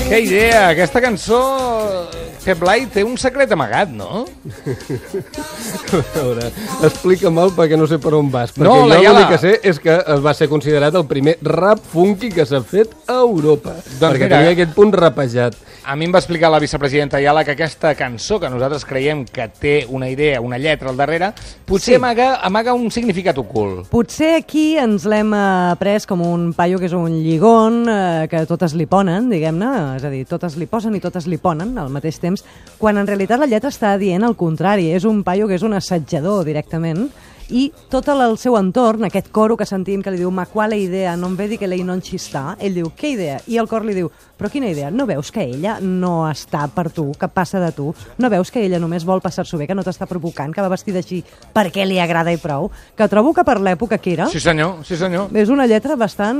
Que 0.10 0.22
idea, 0.22 0.70
aquesta 0.70 1.00
cançó... 1.00 2.10
Pep 2.50 2.58
Blai 2.64 2.88
té 2.90 3.04
un 3.06 3.14
secret 3.22 3.52
amagat, 3.54 3.92
no? 3.94 4.24
A 4.50 6.00
veure, 6.16 6.48
explica'm-el 6.88 7.52
perquè 7.54 7.78
no 7.78 7.86
sé 7.90 8.00
per 8.02 8.16
on 8.18 8.32
vas. 8.34 8.56
Perquè 8.56 8.66
No, 8.66 8.88
la 8.90 8.98
jo 8.98 9.04
Iala. 9.06 9.20
l'únic 9.20 9.34
que 9.36 9.42
sé 9.44 9.52
és 9.70 9.78
que 9.84 9.94
es 10.00 10.24
va 10.26 10.34
ser 10.34 10.50
considerat 10.50 10.96
el 10.98 11.06
primer 11.10 11.38
rap 11.46 11.82
funky 11.94 12.32
que 12.34 12.46
s'ha 12.50 12.64
fet 12.66 12.96
a 13.06 13.20
Europa. 13.22 13.76
Doncs 13.86 14.00
perquè 14.02 14.26
mira, 14.26 14.38
tenia 14.40 14.56
aquest 14.58 14.74
punt 14.74 14.94
rapejat. 14.98 15.58
A 15.90 15.96
mi 15.98 16.06
em 16.06 16.12
va 16.14 16.20
explicar 16.20 16.50
la 16.52 16.60
vicepresidenta 16.62 17.18
Ayala 17.18 17.44
que 17.46 17.54
aquesta 17.56 17.94
cançó, 17.98 18.38
que 18.40 18.50
nosaltres 18.52 18.84
creiem 18.86 19.24
que 19.26 19.48
té 19.50 19.86
una 19.90 20.10
idea, 20.10 20.42
una 20.42 20.58
lletra 20.60 20.90
al 20.92 20.98
darrere, 20.98 21.32
potser 21.66 21.94
Sí. 21.94 21.96
amaga, 21.96 22.36
amaga 22.46 22.74
un 22.74 22.92
significat 22.92 23.38
ocult. 23.38 23.88
Potser 23.90 24.36
aquí 24.42 24.76
ens 24.78 25.06
l'hem 25.10 25.32
pres 25.80 26.06
com 26.06 26.22
un 26.22 26.52
paio 26.54 26.78
que 26.78 26.86
és 26.86 26.94
un 26.94 27.10
lligón, 27.24 27.86
eh, 27.90 28.28
que 28.30 28.44
totes 28.46 28.74
li 28.78 28.86
ponen, 28.86 29.30
diguem-ne, 29.32 29.96
és 29.98 30.04
a 30.04 30.10
dir, 30.10 30.26
totes 30.30 30.58
li 30.58 30.68
posen 30.68 30.94
i 30.96 31.00
totes 31.00 31.26
li 31.28 31.38
ponen 31.38 31.76
al 31.78 31.90
mateix 31.90 32.20
temps, 32.20 32.39
quan 32.80 32.98
en 32.98 33.08
realitat 33.08 33.42
la 33.42 33.48
lletra 33.50 33.72
està 33.74 33.98
dient 34.00 34.24
el 34.24 34.38
contrari, 34.40 34.92
és 34.96 35.06
un 35.06 35.24
paio 35.28 35.48
que 35.48 35.58
és 35.60 35.66
un 35.68 35.76
assetjador 35.76 36.46
directament 36.48 37.10
i 37.50 37.72
tot 37.90 38.08
el 38.14 38.38
seu 38.38 38.56
entorn, 38.60 39.08
aquest 39.08 39.32
coro 39.34 39.58
que 39.58 39.66
sentim 39.66 40.04
que 40.06 40.14
li 40.14 40.22
diu 40.22 40.30
ma 40.32 40.46
quale 40.46 40.78
idea, 40.78 41.16
non 41.18 41.36
vedi 41.36 41.58
que 41.58 41.68
lei 41.68 41.84
non 41.84 42.02
ci 42.02 42.20
sta, 42.22 42.56
ell 42.62 42.78
diu, 42.78 42.92
què 42.96 43.16
idea? 43.16 43.40
I 43.48 43.58
el 43.58 43.68
cor 43.68 43.86
li 43.86 43.98
diu, 43.98 44.12
però 44.40 44.50
quina 44.50 44.70
idea? 44.72 44.90
No 44.90 45.06
veus 45.06 45.30
que 45.36 45.44
ella 45.44 45.78
no 45.84 46.24
està 46.30 46.66
per 46.72 46.88
tu, 46.96 47.10
que 47.20 47.28
passa 47.28 47.60
de 47.60 47.74
tu? 47.76 47.90
No 48.18 48.30
veus 48.32 48.50
que 48.52 48.64
ella 48.66 48.80
només 48.80 49.04
vol 49.06 49.20
passar-s'ho 49.22 49.60
bé, 49.60 49.68
que 49.68 49.76
no 49.76 49.84
t'està 49.84 50.08
provocant, 50.08 50.54
que 50.56 50.64
va 50.64 50.70
vestida 50.72 51.04
així 51.04 51.20
perquè 51.54 51.84
li 51.86 52.00
agrada 52.00 52.32
i 52.32 52.40
prou? 52.40 52.70
Que 52.98 53.08
trobo 53.12 53.34
que 53.36 53.44
per 53.44 53.60
l'època 53.60 54.00
que 54.00 54.14
era 54.16 54.30
Sí 54.32 54.40
senyor, 54.40 54.80
sí 54.88 54.96
senyor. 54.96 55.28
és 55.36 55.50
una 55.52 55.68
lletra 55.68 55.98
bastant 56.00 56.40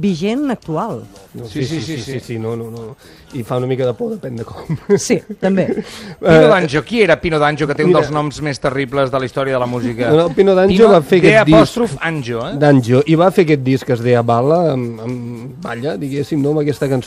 vigent 0.00 0.50
actual. 0.50 1.02
No, 1.34 1.46
Sí, 1.46 1.64
sí, 1.64 1.80
sí, 1.80 1.96
sí. 2.02 2.20
sí, 2.20 2.38
no, 2.38 2.54
no, 2.56 2.70
no. 2.70 2.96
I 3.34 3.42
fa 3.44 3.56
una 3.58 3.66
mica 3.66 3.86
de 3.86 3.92
por, 3.94 4.10
depèn 4.16 4.36
de 4.36 4.44
com. 4.44 4.76
Sí, 4.98 5.18
també. 5.40 5.66
Pino 6.20 6.48
D'Anjo, 6.50 6.82
qui 6.84 7.02
era 7.02 7.16
Pino 7.20 7.38
D'Anjo, 7.38 7.66
que 7.68 7.74
té 7.74 7.84
un 7.84 7.90
mira. 7.90 8.00
dels 8.00 8.10
noms 8.14 8.40
més 8.42 8.58
terribles 8.60 9.10
de 9.12 9.18
la 9.20 9.26
història 9.28 9.54
de 9.54 9.60
la 9.60 9.66
música? 9.70 10.10
No, 10.10 10.16
no, 10.26 10.34
Pino 10.34 10.54
D'Angio 10.56 10.88
va 10.90 11.00
fer 11.02 11.20
aquest 11.22 11.46
disc. 11.46 11.56
apòstrof 11.56 11.96
Anjo, 12.00 12.40
eh? 12.48 12.54
D'Anjo, 12.58 13.02
i 13.06 13.14
va 13.18 13.30
fer 13.30 13.44
aquest 13.46 13.62
disc 13.66 13.86
que 13.86 13.92
es 13.94 14.02
deia 14.04 14.22
Bala, 14.26 14.72
amb, 14.72 15.00
amb 15.04 15.56
Balla, 15.62 15.96
diguéssim, 16.00 16.40
no, 16.42 16.50
amb 16.54 16.60
aquesta 16.64 16.88
cançó, 16.90 17.05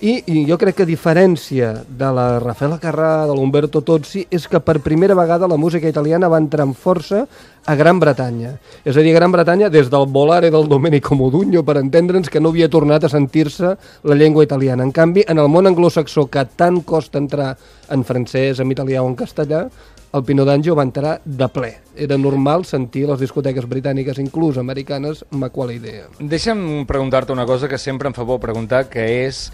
i, 0.00 0.14
i 0.26 0.44
jo 0.48 0.56
crec 0.60 0.78
que 0.78 0.84
a 0.86 0.88
diferència 0.88 1.70
de 1.88 2.10
la 2.16 2.38
Rafaela 2.42 2.78
Carrà, 2.82 3.26
de 3.28 3.34
l'Umberto 3.36 3.82
Tozzi, 3.84 4.24
és 4.30 4.46
que 4.50 4.60
per 4.60 4.80
primera 4.84 5.16
vegada 5.16 5.48
la 5.50 5.58
música 5.60 5.88
italiana 5.88 6.30
va 6.32 6.40
entrar 6.42 6.66
amb 6.66 6.76
força 6.76 7.24
a 7.64 7.74
Gran 7.76 8.00
Bretanya. 8.00 8.54
És 8.84 8.96
a 8.96 9.04
dir, 9.04 9.14
a 9.14 9.18
Gran 9.18 9.32
Bretanya, 9.32 9.70
des 9.72 9.88
del 9.92 10.06
Volare 10.12 10.50
del 10.52 10.68
Domenico 10.68 11.16
Modugno, 11.16 11.62
per 11.64 11.78
entendre'ns 11.80 12.28
que 12.28 12.42
no 12.42 12.52
havia 12.52 12.68
tornat 12.68 13.04
a 13.04 13.12
sentir-se 13.12 13.74
la 14.04 14.18
llengua 14.18 14.44
italiana. 14.44 14.84
En 14.84 14.92
canvi, 14.92 15.24
en 15.28 15.40
el 15.40 15.48
món 15.48 15.70
anglosaxó, 15.70 16.26
que 16.28 16.44
tant 16.56 16.82
costa 16.84 17.20
entrar 17.22 17.54
en 17.90 18.04
francès, 18.04 18.60
en 18.60 18.72
italià 18.72 19.02
o 19.02 19.08
en 19.08 19.16
castellà, 19.16 19.64
el 20.14 20.22
Pino 20.22 20.44
d'Anjo 20.46 20.76
va 20.78 20.86
entrar 20.86 21.16
de 21.24 21.48
ple. 21.50 21.72
Era 21.98 22.16
normal 22.18 22.64
sentir 22.68 23.04
les 23.08 23.18
discoteques 23.18 23.66
britàniques, 23.66 24.20
inclús 24.22 24.60
americanes, 24.62 25.24
ma 25.34 25.50
qual 25.50 25.72
idea. 25.74 26.06
Deixa'm 26.20 26.84
preguntar-te 26.86 27.34
una 27.34 27.46
cosa 27.46 27.68
que 27.68 27.80
sempre 27.82 28.10
em 28.10 28.14
fa 28.14 28.26
por 28.26 28.42
preguntar, 28.42 28.86
que 28.90 29.08
és... 29.26 29.48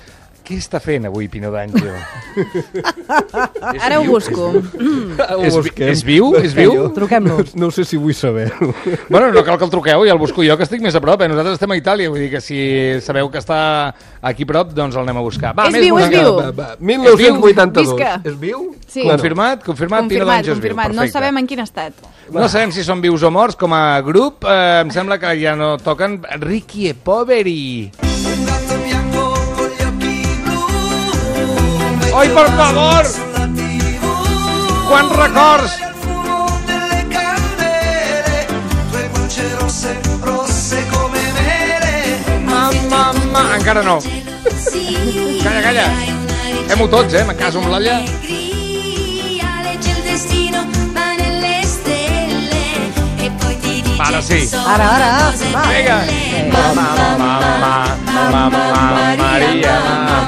Què 0.44 0.56
està 0.58 0.80
fent 0.82 1.04
avui 1.06 1.28
Pino 1.30 1.50
D'Anjo? 1.52 1.92
Ara 3.80 4.00
ho 4.00 4.04
busco. 4.04 4.48
Ho 4.50 5.42
És 5.44 5.52
vi- 5.54 5.60
busquem. 5.60 5.88
és 5.92 6.02
viu? 6.04 6.30
És 6.40 6.54
viu? 6.56 6.88
Truquem-lo. 6.94 7.36
No, 7.38 7.44
no 7.66 7.70
sé 7.70 7.84
si 7.84 7.96
vull 8.00 8.14
saber-ho. 8.14 8.72
Bueno, 9.10 9.30
no 9.32 9.42
cal 9.44 9.58
que 9.58 9.64
el 9.66 9.70
truqueu, 9.70 10.04
ja 10.06 10.12
el 10.14 10.18
busco 10.18 10.42
jo, 10.46 10.56
que 10.56 10.62
estic 10.66 10.82
més 10.82 10.94
a 10.94 11.00
prop. 11.02 11.22
Eh? 11.22 11.28
Nosaltres 11.30 11.54
estem 11.58 11.70
a 11.74 11.76
Itàlia, 11.78 12.10
vull 12.10 12.20
dir 12.22 12.30
que 12.32 12.40
si 12.42 12.58
sabeu 13.02 13.30
que 13.30 13.38
està 13.42 13.92
aquí 14.22 14.42
a 14.46 14.50
prop, 14.50 14.70
doncs 14.74 14.94
el 14.96 15.02
anem 15.02 15.18
a 15.18 15.24
buscar. 15.24 15.52
Va, 15.58 15.66
És 15.68 15.74
més 15.74 15.82
viu, 15.86 15.98
és 15.98 16.08
viu. 16.12 16.34
Va, 16.38 16.50
va. 16.54 16.68
1982. 16.78 17.94
Visca. 17.94 18.12
És 18.24 18.38
viu? 18.40 18.70
Sí. 18.90 19.02
Confirmat? 19.06 19.64
Confirmat, 19.66 20.06
Pino 20.08 20.24
Confirmat, 20.24 20.36
D'Anjo 20.40 20.52
és 20.52 20.58
viu. 20.58 20.62
confirmat. 20.62 20.88
No 20.94 21.02
Perfecte. 21.04 21.18
sabem 21.18 21.38
en 21.42 21.46
quin 21.50 21.60
estat. 21.66 21.92
No 22.30 22.48
sabem 22.48 22.72
si 22.74 22.82
són 22.86 23.02
vius 23.02 23.22
o 23.26 23.30
morts 23.30 23.56
com 23.58 23.74
a 23.74 24.00
grup. 24.06 24.44
Eh, 24.46 24.80
em 24.84 24.90
sembla 24.94 25.18
que 25.18 25.34
ja 25.42 25.54
no 25.58 25.76
toquen 25.78 26.20
Ricky 26.40 26.88
e 26.90 26.94
Poveri. 26.94 27.90
Un 28.02 28.46
gatto 28.46 28.46
bianco 28.46 28.69
Ai, 32.20 32.28
per 32.28 32.50
favor! 32.52 33.06
Quants 34.88 35.12
records! 35.16 35.72
Mamma, 42.44 43.12
mamma... 43.22 43.54
Encara 43.56 43.82
no. 43.82 44.02
Calla, 45.42 45.62
calla. 45.62 45.86
Fem-ho 46.68 46.88
tots, 46.88 47.14
eh? 47.14 47.24
Me 47.24 47.34
caso 47.34 47.58
amb 47.58 47.72
dice 47.72 47.96
Ara 53.96 54.20
sí. 54.20 54.48
Ara, 54.66 54.90
ara, 54.96 55.32
va. 55.54 55.62
Vinga. 55.72 55.98
Mamma, 56.52 56.86
mamma, 57.00 57.32
mamma, 58.30 59.16
Maria, 59.16 59.80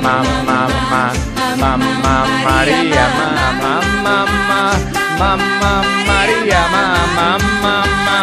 mamma, 0.02 0.22
mamma, 0.48 1.31
mamma, 1.62 2.26
Maria, 2.42 3.06
mamma, 3.18 3.74
mamma, 4.02 4.62
mamma, 5.18 5.72
Maria, 6.08 6.62
mamma, 6.74 7.38
mamma, 7.62 8.16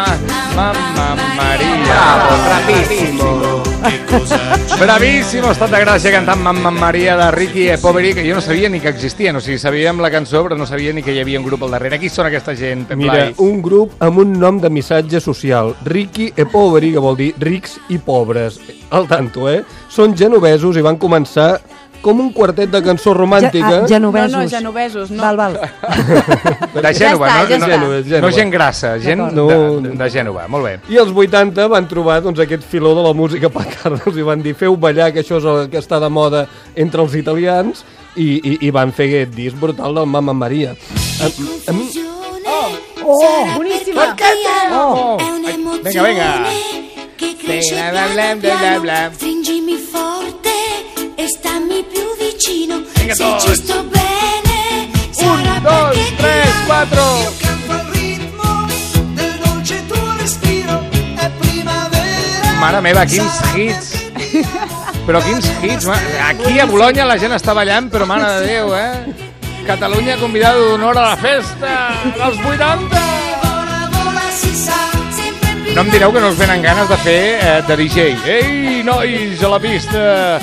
mamma, 0.54 1.06
Maria. 1.36 1.84
Bravo, 1.88 2.32
bravissimo. 2.44 3.30
Bravissimo, 4.80 5.48
ha 5.48 5.54
estat 5.54 5.72
de 5.72 5.78
gràcia 5.80 6.10
cantant 6.12 6.40
Mamma 6.40 6.70
Maria 6.72 7.14
de 7.16 7.30
Ricky 7.32 7.66
e 7.72 7.78
Poveri, 7.80 8.12
que 8.16 8.24
jo 8.26 8.34
no 8.36 8.42
sabia 8.44 8.68
ni 8.68 8.80
que 8.80 8.88
existien, 8.92 9.36
o 9.36 9.40
sigui, 9.40 9.58
sabíem 9.58 10.00
la 10.00 10.10
cançó, 10.12 10.42
però 10.44 10.56
no 10.56 10.66
sabia 10.68 10.92
ni 10.92 11.02
que 11.02 11.14
hi 11.14 11.20
havia 11.20 11.40
un 11.40 11.46
grup 11.46 11.64
al 11.64 11.72
darrere. 11.76 11.98
Qui 12.00 12.12
són 12.12 12.28
aquesta 12.28 12.54
gent, 12.56 12.84
Pep 12.88 13.00
Mira, 13.00 13.16
Blai? 13.16 13.34
un 13.40 13.62
grup 13.64 13.96
amb 14.04 14.20
un 14.20 14.36
nom 14.40 14.60
de 14.60 14.68
missatge 14.72 15.20
social. 15.20 15.74
Ricky 15.88 16.30
e 16.36 16.44
poveri, 16.44 16.92
que 16.92 17.04
vol 17.04 17.16
dir 17.16 17.32
rics 17.40 17.78
i 17.88 17.98
pobres. 18.04 18.60
Al 18.90 19.08
tanto, 19.08 19.48
eh? 19.48 19.62
Són 19.88 20.16
genovesos 20.16 20.76
i 20.76 20.84
van 20.84 21.00
començar 21.00 21.54
com 22.00 22.20
un 22.20 22.32
quartet 22.32 22.70
de 22.70 22.80
cançó 22.82 23.12
romàntica. 23.14 23.82
ah, 23.82 23.86
genovesos. 23.88 24.32
No, 24.32 24.42
no, 24.42 24.48
genovesos, 24.48 25.10
no. 25.10 25.22
Val, 25.22 25.36
val. 25.36 25.58
De 26.74 26.92
Gènova, 26.94 27.28
Ja 27.28 27.42
està, 27.42 27.42
no, 27.42 27.48
ja 27.48 27.58
no, 27.58 27.66
està. 27.66 27.68
Gènova, 27.68 28.02
Gènova. 28.02 28.20
no 28.20 28.30
gent 28.36 28.50
grassa, 28.50 28.98
gent 28.98 29.22
de, 29.28 29.34
D'acord. 29.34 29.82
de, 29.86 29.94
de 29.98 30.10
Gènova. 30.10 30.46
Molt 30.48 30.64
bé. 30.64 30.74
I 30.88 30.96
els 31.02 31.12
80 31.12 31.66
van 31.68 31.88
trobar 31.88 32.20
doncs, 32.22 32.40
aquest 32.40 32.62
filó 32.62 32.94
de 32.94 33.02
la 33.06 33.12
música 33.12 33.48
pacarda. 33.48 34.00
Els 34.06 34.22
van 34.24 34.42
dir, 34.42 34.54
feu 34.54 34.76
ballar, 34.76 35.12
que 35.12 35.20
això 35.24 35.38
és 35.38 35.44
el 35.44 35.68
que 35.70 35.78
està 35.78 36.00
de 36.00 36.08
moda 36.08 36.46
entre 36.74 37.02
els 37.02 37.14
italians, 37.14 37.84
i, 38.16 38.40
i, 38.42 38.56
i 38.66 38.70
van 38.74 38.90
fer 38.92 39.06
aquest 39.10 39.34
disc 39.36 39.56
brutal 39.56 39.94
del 39.94 40.06
Mamma 40.06 40.32
Maria. 40.32 40.72
A, 41.20 41.26
a 41.70 41.72
mi, 41.72 41.88
Oh, 43.02 43.46
boníssima. 43.56 44.14
Oh, 44.70 45.16
venga, 45.82 46.02
venga. 46.02 46.44
che 47.16 47.34
cresce 47.36 47.74
piano 47.74 48.80
piano. 48.80 49.10
stringimi 49.14 49.76
forte 49.76 50.50
e 51.22 51.26
stammi 51.28 51.84
più 51.92 52.04
vicino 52.18 52.82
Venga, 52.94 53.14
se 53.14 53.22
tots. 53.22 53.44
ci 53.44 53.54
sto 53.54 53.82
bene 53.84 54.90
sarà 55.10 55.52
Un, 55.54 55.62
dos, 55.62 55.96
perché 55.96 56.04
ti 56.08 56.14
tres, 56.16 56.46
amo. 56.54 56.64
cuatro. 56.66 57.34
Canto 57.40 57.72
al 57.72 57.86
ritmo 57.92 58.66
del 59.14 59.38
dolce 59.44 59.86
tuo 59.86 60.14
respiro, 60.18 60.88
è 61.16 61.30
primavera. 61.38 62.52
Mare 62.58 62.80
meva, 62.80 63.04
quins 63.04 63.40
hits. 63.54 63.88
Però 65.06 65.20
quins 65.20 65.50
hits. 65.62 65.86
Aquí 65.86 66.58
a 66.58 66.66
Bologna 66.66 67.04
la 67.04 67.16
gent 67.18 67.32
està 67.34 67.52
ballant, 67.56 67.88
però 67.90 68.04
mare 68.06 68.38
de 68.40 68.46
Déu, 68.46 68.74
eh? 68.76 69.14
Catalunya 69.66 70.16
convidada 70.20 70.58
d'honor 70.58 70.96
a 70.96 71.08
la 71.10 71.16
festa 71.16 71.90
dels 72.16 72.38
80. 72.38 73.00
vola 73.42 73.88
vola 73.90 74.20
si 74.30 74.54
sa 74.54 74.76
sempre 74.76 74.88
più 74.88 74.89
No 75.70 75.84
em 75.86 75.90
direu 75.90 76.10
que 76.10 76.18
no 76.18 76.28
us 76.32 76.38
venen 76.38 76.64
ganes 76.64 76.88
de 76.90 76.96
fer 76.98 77.20
eh, 77.38 77.50
de 77.62 77.74
DJ. 77.78 78.06
Ei, 78.26 78.80
nois, 78.82 79.38
a 79.38 79.50
la 79.52 79.60
pista! 79.62 80.00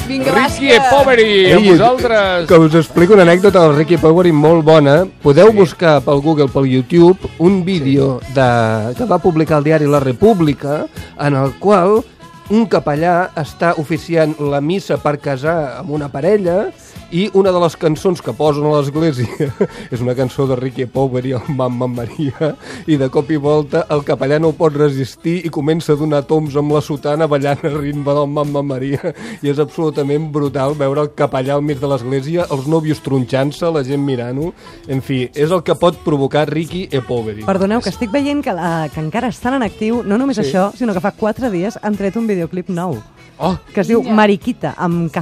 Vinga, 0.07 0.31
Ricky 0.31 0.69
e 0.71 0.77
Poveri, 0.87 1.25
Ei, 1.51 1.65
vosaltres! 1.67 2.47
Que 2.47 2.59
us 2.63 2.77
explico 2.79 3.13
una 3.13 3.25
anècdota 3.27 3.65
del 3.65 3.75
Ricky 3.75 3.99
Poweri 3.99 4.31
molt 4.31 4.63
bona. 4.63 5.01
Podeu 5.21 5.51
buscar 5.51 5.97
pel 6.05 6.23
Google, 6.23 6.47
pel 6.47 6.69
YouTube, 6.71 7.27
un 7.43 7.59
vídeo 7.67 8.21
de, 8.31 8.47
que 8.95 9.09
va 9.09 9.19
publicar 9.19 9.59
el 9.59 9.67
diari 9.67 9.91
La 9.91 9.99
República, 9.99 10.85
en 11.19 11.35
el 11.35 11.51
qual 11.59 11.99
un 12.47 12.63
capellà 12.71 13.33
està 13.35 13.73
oficiant 13.75 14.37
la 14.39 14.61
missa 14.63 14.95
per 14.95 15.17
casar 15.19 15.57
amb 15.81 15.91
una 15.91 16.07
parella 16.07 16.69
i 17.11 17.27
una 17.37 17.51
de 17.55 17.59
les 17.61 17.75
cançons 17.79 18.21
que 18.23 18.33
posen 18.35 18.65
a 18.67 18.73
l'església 18.75 19.47
és 19.93 20.01
una 20.03 20.15
cançó 20.17 20.47
de 20.49 20.57
Ricky 20.59 20.87
Poveri, 20.91 21.33
el 21.37 21.47
Mamma 21.55 21.87
Maria, 21.87 22.51
i 22.87 22.97
de 22.99 23.09
cop 23.13 23.31
i 23.31 23.39
volta 23.41 23.85
el 23.93 24.03
capellà 24.07 24.39
no 24.43 24.53
pot 24.57 24.75
resistir 24.75 25.37
i 25.47 25.51
comença 25.53 25.95
a 25.95 25.99
donar 25.99 26.23
toms 26.27 26.57
amb 26.59 26.75
la 26.75 26.81
sotana 26.83 27.29
ballant 27.31 27.63
a 27.63 27.73
ritme 27.77 28.15
del 28.17 28.29
Mamma 28.31 28.63
Maria 28.65 29.13
i 29.41 29.51
és 29.51 29.61
absolutament 29.63 30.29
brutal 30.33 30.75
veure 30.77 31.07
el 31.07 31.11
capellà 31.15 31.57
al 31.57 31.65
mig 31.65 31.81
de 31.81 31.89
l'església, 31.91 32.47
els 32.51 32.67
nòvios 32.67 33.01
tronxant-se, 33.05 33.71
la 33.71 33.85
gent 33.87 34.03
mirant-ho, 34.03 34.51
en 34.91 35.01
fi, 35.01 35.23
és 35.33 35.51
el 35.51 35.63
que 35.63 35.77
pot 35.79 36.03
provocar 36.05 36.47
Ricky 36.51 36.87
e 36.91 37.01
Poveri. 37.05 37.45
Perdoneu, 37.47 37.81
que 37.83 37.93
estic 37.93 38.11
veient 38.13 38.43
que, 38.43 38.55
la, 38.55 38.87
que 38.93 39.03
encara 39.03 39.31
estan 39.33 39.57
en 39.57 39.67
actiu, 39.67 40.03
no 40.03 40.19
només 40.19 40.41
sí. 40.41 40.47
això, 40.47 40.69
sinó 40.77 40.95
que 40.95 41.03
fa 41.03 41.15
quatre 41.15 41.51
dies 41.53 41.79
han 41.81 41.95
tret 41.99 42.19
un 42.19 42.27
videoclip 42.29 42.73
nou, 42.73 42.97
Oh, 43.37 43.53
que 43.69 43.83
es 43.83 43.89
diu 43.89 44.01
Mariquita, 44.01 44.73
amb 44.81 45.11
K. 45.13 45.21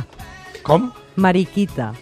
com? 0.63 0.87
Mariquita. 1.15 1.93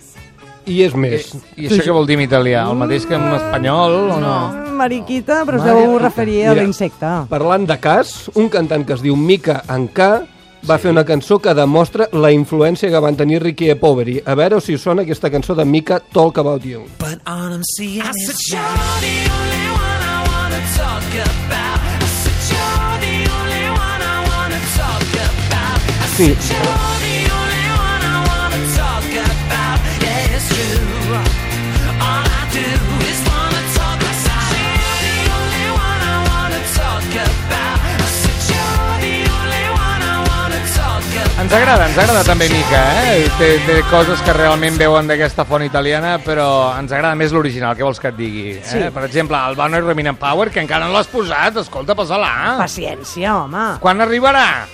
I 0.66 0.78
és 0.86 0.94
més, 0.96 1.34
I 1.60 1.68
això 1.68 1.84
què 1.84 1.92
vol 1.92 2.06
dir 2.08 2.16
en 2.16 2.22
italià? 2.24 2.62
El 2.72 2.78
mateix 2.80 3.04
que 3.06 3.18
en 3.18 3.26
espanyol 3.36 3.98
o 4.16 4.20
no? 4.22 4.36
Mariquita, 4.80 5.42
però 5.46 5.60
es 5.60 5.66
deu 5.68 5.98
referir 6.00 6.46
a 6.48 6.54
Mira. 6.54 6.64
l'insecte. 6.64 7.10
parlant 7.30 7.66
de 7.68 7.76
cas, 7.84 8.30
un 8.36 8.48
cantant 8.50 8.86
que 8.88 8.94
es 8.94 9.02
diu 9.04 9.16
Mika 9.20 9.64
Anka 9.68 10.24
va 10.66 10.78
fer 10.80 10.92
una 10.92 11.04
cançó 11.04 11.40
que 11.44 11.54
demostra 11.54 12.08
la 12.14 12.32
influència 12.32 12.90
que 12.90 13.00
van 13.04 13.18
tenir 13.20 13.42
Ricky 13.44 13.70
e 13.70 13.76
Poveri. 13.76 14.22
A 14.26 14.34
veure 14.36 14.62
si 14.62 14.76
us 14.76 14.82
sona 14.82 15.02
aquesta 15.04 15.30
cançó 15.30 15.54
de 15.54 15.66
Mika, 15.66 16.00
Talk 16.00 16.38
About 16.40 16.64
You. 16.64 16.86
But 17.00 17.20
all 17.28 17.52
I'm 17.52 17.64
seeing 17.76 18.00
I 18.02 18.12
said 18.24 18.32
is 18.32 18.48
you're 18.48 18.64
the 19.04 19.18
only 19.36 19.68
one 19.76 20.02
I 20.08 20.24
wanna 20.32 20.62
talk 20.80 21.12
about. 21.28 21.84
I 22.00 22.08
said 22.24 22.40
you're 22.56 22.98
the 23.04 23.16
only 23.36 23.66
one 23.76 24.02
I 24.02 24.18
wanna 24.32 24.62
talk 24.80 25.04
about. 25.28 25.84
I 25.92 26.08
Sí, 26.16 26.28
you're 26.32 26.93
Ens 41.54 41.62
agrada, 41.62 41.86
ens 41.86 41.98
agrada 42.02 42.22
també 42.26 42.48
Mica, 42.50 42.80
eh? 43.06 43.28
Té, 43.38 43.48
té 43.62 43.74
coses 43.86 44.18
que 44.26 44.34
realment 44.34 44.74
veuen 44.74 45.06
d'aquesta 45.06 45.44
font 45.46 45.62
italiana, 45.62 46.16
però 46.26 46.48
ens 46.80 46.90
agrada 46.90 47.14
més 47.14 47.30
l'original, 47.30 47.76
què 47.78 47.86
vols 47.86 48.02
que 48.02 48.10
et 48.10 48.18
digui? 48.18 48.56
Eh? 48.56 48.64
Sí. 48.66 48.82
Per 48.90 49.04
exemple, 49.06 49.38
Albano 49.38 49.78
i 49.78 49.84
Romina 49.86 50.16
Power, 50.18 50.50
que 50.50 50.64
encara 50.64 50.88
no 50.90 50.98
l'has 50.98 51.12
posat, 51.14 51.62
escolta, 51.62 51.94
posa-la. 51.94 52.58
Paciència, 52.58 53.36
home. 53.44 53.68
Quan 53.86 54.02
arribarà? 54.02 54.66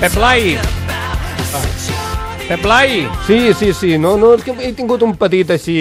Pep 0.00 0.16
Blai. 0.16 0.56
Pep 2.48 2.62
Blai. 2.62 3.06
Sí, 3.26 3.52
sí, 3.52 3.74
sí, 3.74 3.98
no, 3.98 4.16
no, 4.16 4.30
és 4.32 4.40
que 4.42 4.54
he 4.64 4.70
tingut 4.72 5.02
un 5.04 5.10
petit 5.20 5.50
així 5.52 5.74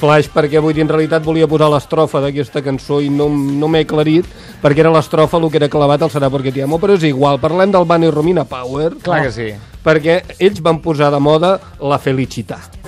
flash 0.00 0.30
perquè 0.32 0.56
vull 0.64 0.72
dir, 0.72 0.80
en 0.86 0.88
realitat 0.88 1.20
volia 1.26 1.44
posar 1.50 1.68
l'estrofa 1.68 2.22
d'aquesta 2.24 2.62
cançó 2.64 3.02
i 3.04 3.10
no, 3.12 3.26
no 3.28 3.68
m'he 3.68 3.82
aclarit 3.84 4.24
perquè 4.62 4.80
era 4.86 4.92
l'estrofa 4.94 5.36
el 5.36 5.50
que 5.52 5.58
era 5.60 5.68
clavat 5.68 6.00
el 6.06 6.10
serà 6.14 6.30
perquè 6.32 6.48
t'hi 6.54 6.64
amo, 6.64 6.78
però 6.80 6.96
és 6.96 7.04
igual, 7.04 7.36
parlem 7.42 7.70
del 7.76 7.84
Bani 7.84 8.08
Romina 8.10 8.46
Power. 8.48 8.94
Clar 9.04 9.20
que 9.26 9.32
sí. 9.36 9.50
Perquè 9.84 10.22
ells 10.38 10.62
van 10.64 10.80
posar 10.80 11.10
de 11.12 11.20
moda 11.20 11.58
la 11.78 11.98
felicitat. 12.00 12.80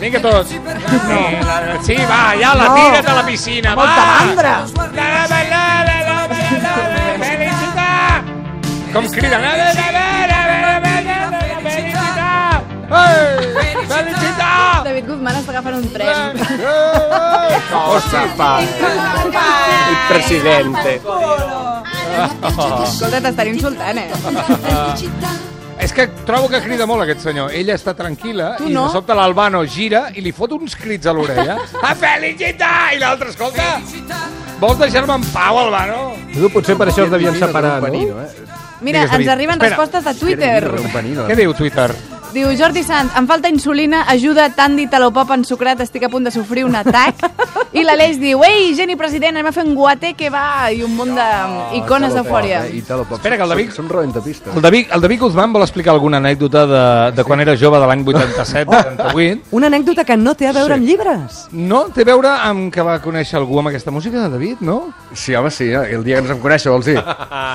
Vinga 0.00 0.20
tots. 0.22 0.48
Sí, 0.48 0.56
la- 0.64 1.76
sí, 1.82 1.96
va, 2.08 2.22
ja 2.40 2.54
la 2.56 2.68
No. 2.68 2.74
tira't 2.78 3.08
a 3.08 3.14
la 3.20 3.26
piscina, 3.26 3.74
va. 3.74 3.84
Molta 3.84 4.04
mandra. 4.24 4.64
La, 4.96 5.26
la, 5.28 5.58
Ei, 12.88 13.86
Felicitat! 13.88 14.80
David 14.86 15.04
Guzmán 15.10 15.36
està 15.36 15.52
agafant 15.52 15.76
un 15.76 15.88
tren. 15.92 16.38
Cosa 17.68 18.22
fa 18.38 18.52
el 18.62 19.98
presidente. 20.08 20.94
Escolta, 22.18 23.20
t'estaré 23.20 23.52
insultant, 23.52 24.00
eh? 24.00 24.08
És 25.78 25.92
que 25.94 26.08
trobo 26.26 26.48
que 26.50 26.58
crida 26.64 26.88
molt 26.90 27.04
aquest 27.04 27.22
senyor. 27.28 27.52
Ella 27.54 27.76
està 27.78 27.92
tranquil·la 27.94 28.56
Tu 28.58 28.66
i 28.72 28.74
no? 28.74 28.88
de 28.88 28.96
sobte 28.96 29.14
l'Albano 29.14 29.60
gira 29.70 30.08
i 30.16 30.24
li 30.24 30.32
fot 30.34 30.56
uns 30.56 30.74
crits 30.74 31.06
a 31.06 31.12
l'orella. 31.14 31.54
A 31.84 31.92
felicitar! 31.94 32.94
I 32.96 32.98
l'altre, 33.04 33.30
escolta, 33.30 33.76
vols 34.58 34.80
deixar-me 34.80 35.20
en 35.20 35.28
pau, 35.30 35.60
Albano? 35.66 36.00
Tu, 36.34 36.48
potser 36.50 36.74
per 36.80 36.88
això 36.90 37.04
es 37.06 37.12
devien 37.14 37.36
separar, 37.38 37.78
no? 37.78 37.86
Panino, 37.86 38.18
eh? 38.24 38.30
Mira, 38.80 39.04
Digues, 39.04 39.18
ens 39.20 39.28
arriben 39.36 39.56
Espera. 39.58 39.76
respostes 39.76 40.04
de 40.04 40.14
Twitter. 40.18 40.60
Què 41.28 41.36
diu 41.38 41.54
Twitter? 41.54 41.90
Diu 42.38 42.52
Jordi 42.54 42.84
Sant, 42.86 43.08
em 43.18 43.26
falta 43.26 43.48
insulina, 43.50 44.04
ajuda, 44.12 44.44
tant 44.54 44.76
dit 44.78 44.86
talopop 44.86 45.32
ensucrat, 45.34 45.80
estic 45.82 46.04
a 46.06 46.08
punt 46.12 46.22
de 46.28 46.30
sofrir 46.30 46.62
un 46.68 46.76
atac. 46.78 47.24
I 47.74 47.82
l'Aleix 47.82 48.20
diu, 48.22 48.44
ei, 48.46 48.68
Geni 48.78 48.94
president, 48.96 49.34
anem 49.34 49.48
a 49.50 49.52
fer 49.52 49.64
un 49.66 49.72
guate 49.74 50.12
que 50.14 50.30
va, 50.30 50.68
i 50.70 50.84
un 50.86 50.92
munt 50.94 51.16
d'icones 51.18 52.14
d'eufòria. 52.14 52.60
Eh, 52.68 52.76
I 52.78 52.82
Talopop. 52.86 53.18
Espera, 53.18 53.36
que 53.36 53.42
el 53.42 53.50
David- 53.50 53.72
Són 53.74 53.88
roventapistes. 53.90 54.54
El 54.54 54.62
David, 54.62 54.86
el 54.94 55.00
David 55.02 55.20
Guzmán 55.24 55.52
vol 55.52 55.64
explicar 55.66 55.92
alguna 55.96 56.20
anècdota 56.22 56.62
de, 56.70 56.84
de 57.18 57.24
quan 57.26 57.42
era 57.42 57.56
jove, 57.58 57.80
de 57.82 57.86
l'any 57.90 58.04
87, 58.06 58.70
88. 58.70 59.42
Una 59.58 59.66
anècdota 59.66 60.04
que 60.06 60.16
no 60.16 60.36
té 60.38 60.46
a 60.46 60.52
veure 60.54 60.78
amb 60.78 60.86
llibres. 60.86 61.42
No? 61.50 61.88
Té 61.90 62.06
a 62.06 62.10
veure 62.12 62.36
amb 62.38 62.70
que 62.72 62.86
va 62.86 63.00
conèixer 63.02 63.40
algú 63.42 63.58
amb 63.58 63.72
aquesta 63.72 63.90
música, 63.90 64.28
David, 64.30 64.62
no? 64.62 64.92
Sí, 65.12 65.34
home, 65.34 65.50
sí, 65.50 65.72
eh? 65.72 65.82
el 65.98 66.04
dia 66.06 66.20
que 66.20 66.28
ens 66.28 66.30
vam 66.36 66.40
conèixer, 66.46 66.70
vols 66.70 66.86
dir? 66.86 67.00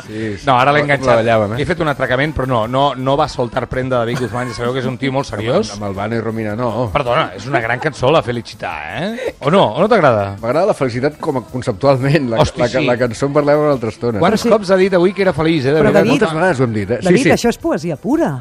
Sí, 0.04 0.36
sí. 0.36 0.44
No, 0.48 0.58
ara 0.60 0.72
l'he 0.76 0.82
enganxat. 0.84 1.22
Ballàvem, 1.22 1.54
He 1.58 1.64
eh? 1.64 1.66
fet 1.70 1.80
un 1.80 1.88
atracament, 1.88 2.34
però 2.36 2.46
no, 2.50 2.64
no, 2.68 2.82
no 2.98 3.14
va 3.16 3.28
soltar 3.32 3.64
prenda 3.72 4.00
de 4.02 4.06
David 4.10 4.24
Guzmán. 4.26 4.50
Ja 4.50 4.58
sabeu 4.58 4.73
que 4.74 4.80
és 4.82 4.86
un 4.90 4.98
tio 4.98 5.12
molt 5.14 5.28
seriós. 5.30 5.72
Amb 5.76 5.84
Albano 5.88 6.16
i 6.18 6.22
Romina, 6.22 6.56
no. 6.60 6.90
Perdona, 6.94 7.30
és 7.38 7.46
una 7.48 7.62
gran 7.64 7.80
cançó, 7.80 8.12
la 8.12 8.22
Felicitat, 8.26 8.98
eh? 9.00 9.36
O 9.42 9.52
no? 9.54 9.64
O 9.76 9.80
no 9.82 9.88
t'agrada? 9.90 10.36
M'agrada 10.42 10.66
la 10.72 10.74
felicitat 10.78 11.18
com 11.22 11.38
a 11.38 11.42
conceptualment. 11.52 12.30
La, 12.34 12.42
Hosti, 12.44 12.62
la, 12.62 12.68
sí. 12.68 12.86
la 12.86 12.98
cançó 12.98 13.28
en 13.30 13.34
parlem 13.34 13.60
una 13.60 13.72
altra 13.78 13.90
estona. 13.94 14.20
Quants 14.20 14.44
cops 14.50 14.72
ha 14.72 14.78
dit 14.80 14.94
avui 14.94 15.14
que 15.14 15.22
era 15.24 15.34
feliç, 15.34 15.66
eh? 15.66 15.72
De 15.74 15.80
Però 15.80 15.92
veritat. 15.92 16.02
David- 16.04 16.12
Moltes 16.18 16.34
vegades 16.34 16.60
ho 16.60 16.64
hem 16.68 16.74
dit, 16.74 16.90
eh? 16.92 17.00
David, 17.04 17.18
sí, 17.18 17.24
sí. 17.24 17.32
això 17.38 17.50
és 17.54 17.58
poesia 17.58 17.96
pura. 17.98 18.34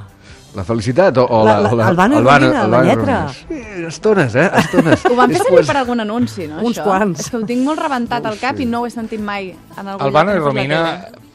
La 0.55 0.65
felicitat 0.69 1.17
o, 1.17 1.23
o 1.25 1.45
La- 1.47 1.55
la... 1.61 1.71
la- 1.71 1.75
la 1.75 1.87
Albano 1.89 2.15
i 2.15 2.19
Albano- 2.19 2.47
Romina, 2.53 2.67
la 2.69 2.83
i 2.85 2.89
lletra. 2.91 3.19
Sí, 3.33 3.61
estones, 3.89 4.35
eh? 4.37 4.51
Estones. 4.61 5.07
Ho 5.09 5.15
van 5.17 5.31
fer 5.33 5.39
És 5.41 5.47
servir 5.49 5.67
per 5.67 5.77
algun 5.81 6.01
anunci, 6.05 6.47
no, 6.47 6.61
Uns 6.61 6.77
això? 6.79 6.85
quants. 6.85 7.21
És 7.25 7.31
que 7.31 7.39
ho 7.39 7.47
tinc 7.49 7.65
molt 7.65 7.81
rebentat 7.81 8.27
al 8.27 8.37
cap 8.39 8.61
i 8.61 8.67
no 8.69 8.83
ho 8.83 8.87
he 8.87 8.91
sentit 8.93 9.21
mai 9.21 9.49
en 9.55 9.89
algun 9.89 10.11
i 10.11 10.13
no 10.13 10.19
fos 10.19 10.27
la 10.27 10.35
Romina. 10.45 10.83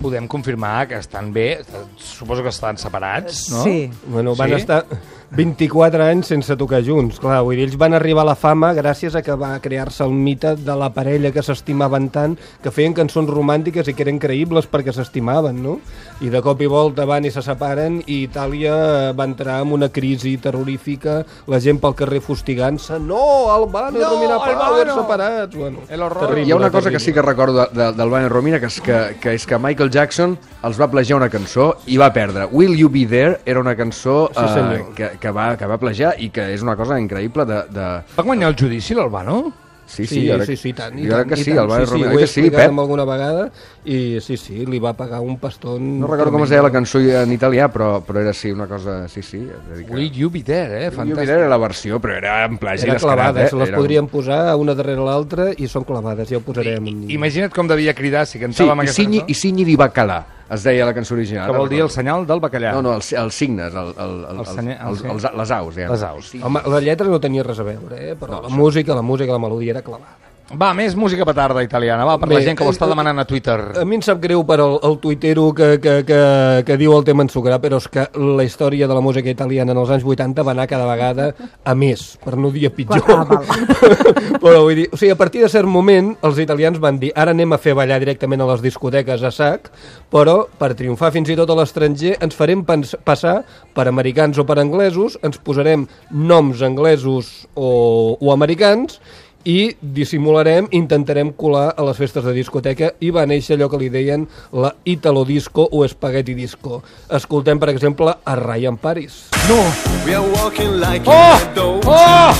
Podem 0.02 0.28
confirmar 0.28 0.88
que 0.88 0.96
estan 0.96 1.34
bé, 1.34 1.60
suposo 1.98 2.44
que 2.44 2.50
estan 2.50 2.78
separats, 2.78 3.50
no? 3.52 3.64
Sí. 3.64 3.90
Bueno, 4.08 4.36
van 4.36 4.50
Sí? 4.50 4.56
estar 4.56 4.86
24 5.32 6.04
anys 6.06 6.28
sense 6.32 6.56
tocar 6.56 6.80
junts, 6.86 7.18
clar, 7.20 7.42
vull 7.44 7.58
dir, 7.58 7.66
ells 7.68 7.76
van 7.78 7.94
arribar 7.98 8.22
a 8.24 8.30
la 8.30 8.36
fama 8.40 8.70
gràcies 8.74 9.14
a 9.18 9.22
que 9.22 9.36
va 9.36 9.60
crear-se 9.60 10.06
el 10.06 10.14
mite 10.16 10.54
de 10.56 10.76
la 10.80 10.88
parella 10.96 11.34
que 11.36 11.44
s'estimaven 11.44 12.08
tant, 12.14 12.38
que 12.64 12.72
feien 12.72 12.94
cançons 12.96 13.28
romàntiques 13.30 13.90
i 13.92 13.94
que 13.94 14.06
eren 14.06 14.20
creïbles 14.24 14.70
perquè 14.72 14.94
s'estimaven, 14.96 15.60
no? 15.62 15.80
I 16.24 16.30
de 16.32 16.42
cop 16.42 16.62
i 16.64 16.70
volta 16.72 17.04
van 17.06 17.26
i 17.28 17.32
se 17.32 17.42
separen 17.44 18.00
i 18.08 18.22
Itàlia 18.30 19.12
va 19.18 19.26
entrar 19.28 19.60
en 19.66 19.74
una 19.76 19.90
crisi 19.90 20.38
terrorífica, 20.38 21.26
la 21.48 21.60
gent 21.60 21.82
pel 21.84 21.94
carrer 21.94 22.22
fustigant-se, 22.24 22.98
no, 23.00 23.52
Albano 23.52 24.00
i 24.00 24.02
No, 24.02 24.14
Romina 24.16 24.38
Power 24.40 24.88
separats, 24.96 25.56
bueno, 25.56 25.80
El 25.90 26.02
horror. 26.02 26.28
terrible, 26.30 26.48
Hi 26.48 26.52
ha 26.52 26.56
una 26.56 26.72
cosa 26.72 26.84
terrible. 26.90 26.98
que 27.00 27.04
sí 27.04 27.14
que 27.14 27.22
recordo 27.22 27.66
de- 27.66 27.84
de- 27.84 27.92
d'Albano 27.94 28.26
i 28.28 28.30
Romina, 28.30 28.60
que 28.62 28.68
és 28.68 28.80
que, 28.80 29.18
que 29.20 29.34
és 29.34 29.46
que 29.46 29.58
Michael 29.60 29.87
Jackson 29.92 30.38
els 30.68 30.80
va 30.80 30.88
plagiar 30.92 31.18
una 31.20 31.30
cançó 31.30 31.70
i 31.88 31.98
va 31.98 32.10
perdre. 32.14 32.48
Will 32.52 32.76
You 32.80 32.90
Be 32.90 33.06
There 33.06 33.40
era 33.46 33.60
una 33.60 33.76
cançó 33.76 34.30
Sí, 34.34 34.48
senyor. 34.54 34.94
que, 34.96 35.12
que, 35.20 35.32
va, 35.32 35.56
que 35.58 35.66
va 35.70 35.78
plagiar 35.82 36.16
i 36.20 36.30
que 36.34 36.50
és 36.54 36.62
una 36.66 36.76
cosa 36.76 37.00
increïble 37.00 37.46
de... 37.46 37.62
de... 37.72 37.88
Va 38.18 38.24
guanyar 38.24 38.50
el 38.54 38.60
judici, 38.60 38.94
l'Albano? 38.98 39.42
Sí, 39.88 40.06
Sí, 40.06 40.08
sí, 40.08 40.16
sí, 40.22 40.28
crec- 40.28 40.46
sí, 40.46 40.56
sí, 40.58 40.72
tant, 40.76 40.98
i 41.00 41.06
jo 41.08 41.14
crec 41.16 41.18
tant, 41.18 41.30
que 41.30 41.36
sí, 41.38 41.52
tant. 41.52 41.60
Albano 41.62 41.84
i 41.84 41.88
sí, 41.88 41.94
sí, 41.96 42.04
ho 42.04 42.08
he 42.10 42.14
Oi 42.14 42.20
que 42.20 42.28
sí, 42.28 42.42
Pep? 42.52 42.80
alguna 42.84 43.06
vegada 43.08 43.46
i 43.86 44.20
sí, 44.20 44.36
sí, 44.36 44.66
li 44.68 44.80
va 44.84 44.92
pagar 45.00 45.22
un 45.24 45.38
pastón... 45.40 45.86
No 46.02 46.08
recordo 46.12 46.34
com 46.34 46.44
es 46.44 46.50
deia 46.52 46.62
la 46.66 46.72
cançó 46.76 47.00
en 47.00 47.32
italià, 47.32 47.70
però, 47.72 48.02
però 48.04 48.20
era 48.20 48.34
sí, 48.34 48.52
una 48.52 48.68
cosa... 48.68 49.08
Sí, 49.08 49.22
sí. 49.24 49.38
és 49.48 49.72
a 49.72 49.78
dir 49.78 49.86
que- 49.88 49.94
Will 49.96 50.12
you 50.12 50.30
be 50.30 50.44
there, 50.44 50.76
eh? 50.86 50.90
Will 50.90 51.08
You 51.10 51.16
Be 51.16 51.22
Fantàstic. 51.24 51.26
There 51.32 51.40
era 51.40 51.50
la 51.50 51.58
versió, 51.58 52.02
però 52.04 52.18
era 52.20 52.44
en 52.46 52.58
plagi 52.60 52.84
Era 52.84 53.00
clavades, 53.00 53.54
eh? 53.54 53.56
les 53.56 53.70
Era- 53.70 53.78
podríem 53.78 54.08
posar 54.12 54.56
una 54.60 54.76
darrere 54.76 55.00
l'altra 55.08 55.54
i 55.56 55.68
són 55.72 55.84
clavades, 55.88 56.28
ja 56.30 56.38
ho 56.38 56.42
posarem. 56.44 56.86
I, 56.92 57.14
imagina't 57.16 57.54
com 57.56 57.68
devia 57.72 57.94
cridar 57.96 58.26
si 58.28 58.38
Sí, 58.38 58.44
amb 58.44 58.54
i 58.54 58.62
aquesta 58.68 58.94
Signi, 59.02 59.20
cançó. 59.24 59.32
i 59.32 59.34
Signi 59.34 59.64
di 59.66 59.76
Bacalà, 59.80 60.20
es 60.50 60.64
deia 60.64 60.86
la 60.86 60.94
cançó 60.94 61.14
original. 61.16 61.50
Que 61.52 61.58
vol 61.58 61.70
dir 61.70 61.82
el 61.82 61.90
senyal 61.90 62.26
del 62.28 62.40
bacallà. 62.44 62.72
No, 62.74 62.82
no, 62.82 62.94
els, 62.96 63.12
els 63.14 63.36
signes, 63.36 63.74
el, 63.74 63.94
el, 63.98 64.14
el, 64.32 64.40
El 64.40 64.46
senya- 64.46 64.78
el 64.82 64.90
els, 64.94 65.02
senya- 65.02 65.14
els, 65.14 65.28
les 65.42 65.52
aus. 65.52 65.76
Ja. 65.76 65.90
Les 65.92 66.04
aus. 66.04 66.32
Home, 66.44 66.62
la 66.68 66.80
lletra 66.82 67.08
no 67.08 67.20
tenia 67.20 67.44
res 67.44 67.60
a 67.60 67.64
veure, 67.68 68.00
eh? 68.12 68.16
però 68.20 68.42
la 68.44 68.50
música, 68.50 68.96
la 68.96 69.02
música, 69.02 69.32
la 69.32 69.40
melodia 69.40 69.72
era 69.78 69.82
clavada. 69.82 70.18
Va, 70.48 70.70
més 70.72 70.94
música 70.96 71.26
petarda 71.28 71.60
italiana, 71.60 72.06
va, 72.08 72.14
per 72.22 72.30
Bé, 72.30 72.38
la 72.38 72.46
gent 72.46 72.56
que 72.56 72.64
ho 72.64 72.72
està 72.72 72.86
eh, 72.86 72.92
demanant 72.94 73.20
a 73.20 73.26
Twitter. 73.28 73.58
A 73.82 73.84
mi 73.84 73.98
em 73.98 74.04
sap 74.06 74.22
greu 74.24 74.46
per 74.48 74.56
el, 74.64 74.78
el 74.88 74.96
tuitero 75.04 75.50
que, 75.56 75.74
que, 75.84 75.96
que, 76.08 76.20
que 76.64 76.78
diu 76.80 76.94
el 76.96 77.04
tema 77.04 77.26
ensucrar, 77.26 77.58
però 77.60 77.82
és 77.82 77.90
que 77.92 78.06
la 78.16 78.46
història 78.48 78.88
de 78.88 78.96
la 78.96 79.04
música 79.04 79.28
italiana 79.34 79.76
en 79.76 79.82
els 79.82 79.92
anys 79.92 80.06
80 80.08 80.46
va 80.48 80.54
anar 80.56 80.70
cada 80.72 80.88
vegada 80.88 81.28
a 81.68 81.76
més, 81.76 82.06
per 82.24 82.38
no 82.40 82.54
dir 82.56 82.70
a 82.70 82.72
pitjor. 82.72 83.04
Ah, 83.12 83.42
però 84.44 84.64
vull 84.64 84.80
dir, 84.80 84.88
o 84.88 84.96
sigui, 84.96 85.12
a 85.12 85.20
partir 85.20 85.44
de 85.44 85.52
cert 85.52 85.68
moment, 85.68 86.14
els 86.24 86.40
italians 86.40 86.80
van 86.80 87.02
dir 87.04 87.12
ara 87.12 87.36
anem 87.36 87.52
a 87.52 87.60
fer 87.60 87.76
ballar 87.76 88.00
directament 88.00 88.46
a 88.46 88.50
les 88.54 88.64
discoteques 88.64 89.28
a 89.28 89.34
sac, 89.36 89.68
però 90.14 90.40
per 90.56 90.72
triomfar 90.80 91.12
fins 91.12 91.28
i 91.28 91.36
tot 91.36 91.52
a 91.52 91.60
l'estranger 91.60 92.16
ens 92.24 92.40
farem 92.40 92.64
passar 92.64 93.42
per 93.76 93.90
americans 93.92 94.40
o 94.40 94.48
per 94.48 94.62
anglesos, 94.64 95.20
ens 95.28 95.44
posarem 95.44 95.90
noms 96.16 96.64
anglesos 96.64 97.50
o, 97.52 98.16
o 98.16 98.32
americans 98.32 99.02
i 99.48 99.78
dissimularem, 99.80 100.68
intentarem 100.76 101.32
colar 101.32 101.72
a 101.72 101.86
les 101.88 101.98
festes 101.98 102.26
de 102.28 102.34
discoteca 102.36 102.92
i 103.00 103.14
va 103.16 103.24
néixer 103.30 103.56
allò 103.56 103.70
que 103.72 103.80
li 103.80 103.88
deien 103.90 104.26
la 104.52 104.74
Italo 104.84 105.24
Disco 105.26 105.64
o 105.72 105.86
Spaghetti 105.88 106.36
Disco. 106.36 106.82
Escoltem, 107.08 107.60
per 107.60 107.72
exemple, 107.72 108.12
a 108.12 108.36
Ryan 108.36 108.76
Paris. 108.76 109.30
No! 109.48 109.62
We 110.06 110.16
are 110.16 110.28
walking 110.36 110.82
like 110.82 111.08
Oh! 111.08 111.40
Oh! 111.88 112.36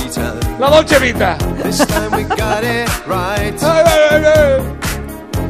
La 0.60 0.68
Dolce 0.68 1.00
Vita! 1.00 1.36
This 1.62 1.80
time 1.86 2.12
we 2.12 2.24
got 2.36 2.62
it 2.62 2.88
right. 3.08 3.56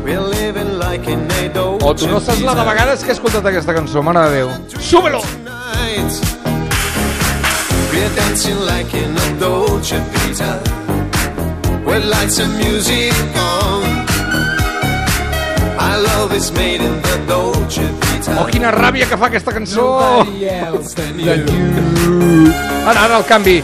We're 0.04 0.22
living 0.22 0.78
like 0.78 1.10
in 1.10 1.26
a 1.26 1.48
Dolce 1.52 1.84
O 1.84 1.94
tu 1.94 2.06
no 2.06 2.20
saps 2.20 2.40
la 2.40 2.54
de 2.54 2.64
vegades 2.64 3.02
que 3.02 3.10
he 3.10 3.18
escoltat 3.18 3.50
aquesta 3.50 3.74
cançó, 3.74 4.02
mare 4.02 4.28
de 4.30 4.38
Déu. 4.38 4.54
Súbelo! 4.78 5.20
We're 7.90 8.14
dancing 8.14 8.60
like 8.64 8.94
in 8.94 9.16
a 9.16 9.40
Dolce 9.40 9.98
Vita. 10.14 10.77
With 11.98 12.10
lights 12.10 12.38
and 12.38 12.56
music 12.56 13.12
on. 13.34 13.82
Our 15.82 15.98
love 16.00 16.32
is 16.32 16.52
made 16.52 16.80
in 16.80 17.02
the 17.02 17.16
Dolce 17.26 17.82
Vita. 17.82 18.38
Oh, 18.38 18.46
quina 18.46 18.70
ràbia 18.70 19.08
que 19.10 19.18
fa 19.18 19.26
aquesta 19.26 19.50
cançó! 19.50 19.82
Nobody 19.98 20.46
else 20.46 20.94
than 20.94 21.18
you. 21.18 22.54
Ara, 22.86 23.02
ara 23.02 23.18
el 23.18 23.26
canvi. 23.26 23.58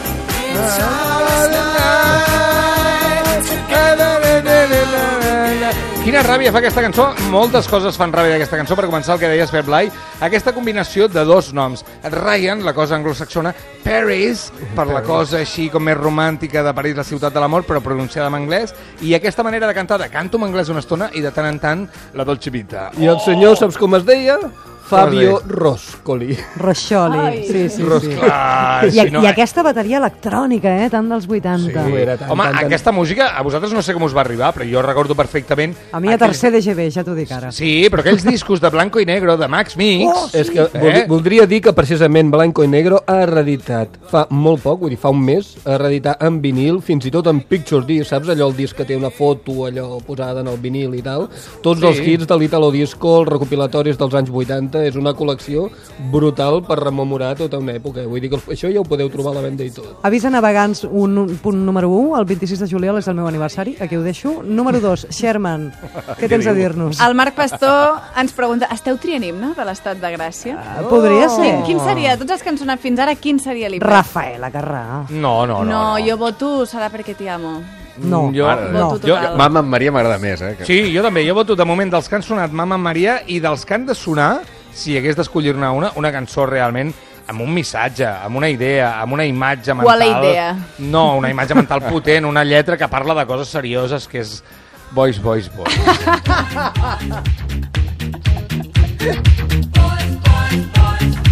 Quina 6.05 6.21
ràbia 6.21 6.51
fa 6.53 6.59
aquesta 6.61 6.83
cançó? 6.85 7.07
Moltes 7.33 7.65
coses 7.65 7.95
fan 7.97 8.11
ràbia 8.13 8.35
d'aquesta 8.35 8.59
cançó. 8.59 8.75
Per 8.77 8.85
començar, 8.85 9.15
el 9.15 9.21
que 9.23 9.29
deies, 9.31 9.49
Pep 9.49 9.65
Blai, 9.65 9.87
aquesta 10.21 10.51
combinació 10.53 11.07
de 11.09 11.23
dos 11.25 11.47
noms. 11.57 11.81
Ryan, 12.13 12.61
la 12.61 12.75
cosa 12.77 12.93
anglosaxona, 12.99 13.55
Paris, 13.81 14.51
per 14.77 14.85
la 14.85 15.01
cosa 15.01 15.39
així 15.41 15.65
com 15.73 15.81
més 15.81 15.97
romàntica 15.97 16.61
de 16.61 16.75
París, 16.77 16.93
la 16.99 17.07
ciutat 17.09 17.33
de 17.33 17.41
l'amor, 17.41 17.65
però 17.65 17.81
pronunciada 17.81 18.29
en 18.29 18.37
anglès, 18.37 18.75
i 19.01 19.17
aquesta 19.17 19.41
manera 19.41 19.65
de 19.65 19.73
cantar, 19.73 19.97
de 19.97 20.11
canto 20.13 20.37
en 20.37 20.45
anglès 20.51 20.69
una 20.69 20.85
estona 20.85 21.09
i 21.17 21.25
de 21.25 21.33
tant 21.33 21.49
en 21.49 21.57
tant 21.57 21.83
la 22.13 22.29
Dolce 22.29 22.53
Vita. 22.53 22.91
I 23.01 23.09
el 23.09 23.17
senyor, 23.25 23.57
saps 23.57 23.81
com 23.81 23.97
es 23.97 24.05
deia? 24.05 24.37
Fabio 24.85 25.41
Roscoli. 25.47 26.37
Roscioli, 26.57 27.17
Ai. 27.17 27.43
sí, 27.47 27.69
sí, 27.69 27.83
sí. 28.01 28.07
Clar, 28.15 28.85
I, 28.87 28.91
si 28.91 29.09
no- 29.11 29.23
I 29.23 29.27
aquesta 29.27 29.63
bateria 29.63 29.97
electrònica, 29.97 30.69
eh, 30.85 30.89
tant 30.93 31.09
dels 31.09 31.25
80. 31.27 31.85
Sí, 31.87 31.93
era 31.97 32.17
tant, 32.17 32.29
Home, 32.31 32.43
tant, 32.43 32.55
tant. 32.55 32.65
aquesta 32.67 32.91
música, 32.91 33.29
a 33.37 33.41
vosaltres 33.41 33.73
no 33.73 33.81
sé 33.81 33.93
com 33.93 34.03
us 34.03 34.15
va 34.15 34.21
arribar, 34.21 34.53
però 34.53 34.67
jo 34.69 34.81
recordo 34.85 35.15
perfectament... 35.15 35.75
A 35.91 35.99
mi 35.99 36.07
a 36.09 36.11
aquells- 36.15 36.39
tercer 36.39 36.51
DGB, 36.53 36.89
ja 36.91 37.03
t'ho 37.03 37.15
dic 37.15 37.31
ara. 37.31 37.51
Sí, 37.51 37.87
però 37.89 38.01
aquells 38.05 38.23
discos 38.23 38.61
de 38.61 38.69
Blanco 38.69 38.99
i 39.01 39.05
Negro, 39.05 39.37
de 39.37 39.47
Max 39.47 39.75
Mix... 39.75 40.05
Oh, 40.13 40.29
És 40.33 40.49
que 40.51 40.61
Eh? 40.61 40.79
vol, 40.79 40.99
voldria 41.07 41.45
dir 41.47 41.61
que 41.61 41.73
precisament 41.73 42.29
Blanco 42.31 42.63
i 42.63 42.67
Negro 42.67 43.01
ha 43.07 43.25
reeditat 43.25 43.97
fa 44.11 44.27
molt 44.29 44.61
poc, 44.63 44.79
vull 44.81 44.89
dir, 44.93 44.97
fa 45.01 45.09
un 45.09 45.21
mes, 45.25 45.55
ha 45.65 45.77
reeditat 45.81 46.21
en 46.23 46.39
vinil, 46.41 46.81
fins 46.85 47.05
i 47.05 47.11
tot 47.11 47.25
en 47.27 47.41
Picture 47.41 47.85
Disc, 47.85 48.09
saps 48.11 48.29
allò, 48.29 48.49
el 48.51 48.55
disc 48.55 48.75
que 48.77 48.85
té 48.85 48.95
una 48.95 49.09
foto 49.09 49.65
allò 49.65 49.97
posada 50.05 50.41
en 50.41 50.47
el 50.47 50.57
vinil 50.61 50.93
i 50.95 51.01
tal? 51.01 51.27
Tots 51.63 51.79
Sí. 51.81 51.87
els 51.87 51.99
hits 52.05 52.27
de 52.27 52.37
l'Italo 52.37 52.69
Disco, 52.71 53.21
els 53.21 53.29
recopilatoris 53.29 53.97
dels 53.97 54.13
anys 54.13 54.29
80, 54.29 54.74
és 54.83 54.95
una 54.99 55.13
col·lecció 55.15 55.69
brutal 56.11 56.61
per 56.65 56.77
rememorar 56.81 57.35
tota 57.39 57.59
una 57.61 57.75
època. 57.77 58.03
Vull 58.09 58.21
dir 58.23 58.29
que 58.33 58.39
això 58.53 58.71
ja 58.71 58.81
ho 58.81 58.85
podeu 58.87 59.09
trobar 59.13 59.31
a 59.33 59.39
la 59.39 59.45
venda 59.45 59.63
i 59.63 59.71
tot. 59.71 60.01
Avisa 60.07 60.31
navegants, 60.33 60.83
un, 60.89 61.17
un 61.23 61.37
punt 61.41 61.61
número 61.65 61.89
1, 61.89 62.17
el 62.19 62.27
26 62.29 62.65
de 62.65 62.69
juliol 62.71 62.99
és 62.99 63.07
el 63.11 63.17
meu 63.17 63.27
aniversari, 63.29 63.77
aquí 63.79 63.95
ho 63.95 64.03
deixo. 64.03 64.41
Número 64.43 64.81
2, 64.83 65.07
Sherman, 65.15 65.69
què 66.19 66.29
tens 66.31 66.47
a 66.47 66.55
dir-nos? 66.57 66.99
El 67.05 67.15
Marc 67.15 67.37
Pastor 67.37 68.01
ens 68.19 68.35
pregunta, 68.35 68.69
esteu 68.73 68.99
triant 69.01 69.23
himne 69.23 69.53
de 69.55 69.67
l'estat 69.67 70.01
de 70.01 70.13
Gràcia? 70.17 70.57
Podria 70.89 71.29
ser. 71.29 71.53
Quin, 71.61 71.63
quin 71.75 71.81
seria, 71.85 72.17
tots 72.19 72.35
els 72.35 72.43
que 72.43 72.51
han 72.53 72.59
sonat 72.61 72.83
fins 72.83 72.99
ara, 72.99 73.15
quin 73.19 73.39
seria 73.39 73.71
l'himne? 73.71 73.87
Rafaela 73.87 74.51
Carrà. 74.53 74.85
No, 75.09 75.45
no, 75.45 75.63
no. 75.63 75.69
No, 75.69 75.83
no. 75.95 76.05
jo 76.05 76.17
voto 76.19 76.53
Serà 76.65 76.89
perquè 76.91 77.15
t'hi 77.17 77.27
amo. 77.31 77.59
No, 77.97 78.31
Jo, 78.33 78.47
Ara, 78.49 78.69
no. 78.71 78.89
Voto 78.91 79.07
Jo. 79.07 79.15
Mama 79.39 79.61
Maria 79.61 79.91
m'agrada 79.91 80.17
més, 80.19 80.41
eh? 80.41 80.55
Que... 80.59 80.65
Sí, 80.67 80.79
jo 80.91 81.03
també. 81.05 81.23
Jo 81.27 81.35
voto 81.37 81.55
de 81.55 81.65
moment 81.67 81.93
dels 81.93 82.09
que 82.11 82.17
han 82.17 82.25
sonat 82.25 82.51
Mama 82.51 82.77
Maria 82.77 83.21
i 83.27 83.39
dels 83.39 83.63
que 83.65 83.77
han 83.77 83.85
de 83.87 83.95
sonar, 83.95 84.41
si 84.75 84.97
hagués 84.99 85.15
d'escollir-ne 85.15 85.69
una, 85.71 85.91
una 85.95 86.11
cançó 86.11 86.45
realment 86.45 86.91
amb 87.25 87.41
un 87.41 87.53
missatge, 87.55 88.05
amb 88.05 88.37
una 88.37 88.49
idea, 88.51 89.01
amb 89.01 89.15
una 89.15 89.25
imatge 89.25 89.73
mental... 89.73 89.87
Qual 89.87 90.03
idea? 90.05 90.55
No, 90.77 91.15
una 91.17 91.31
imatge 91.31 91.55
mental 91.57 91.81
potent, 91.87 92.25
una 92.29 92.43
lletra 92.45 92.77
que 92.77 92.87
parla 92.91 93.15
de 93.17 93.25
coses 93.25 93.47
serioses, 93.49 94.07
que 94.11 94.19
és 94.21 94.43
Boys, 94.91 95.21
Boys, 95.21 95.49
Boys. 95.55 95.73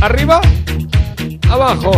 Arriba, 0.01 0.41
abajo. 1.51 1.91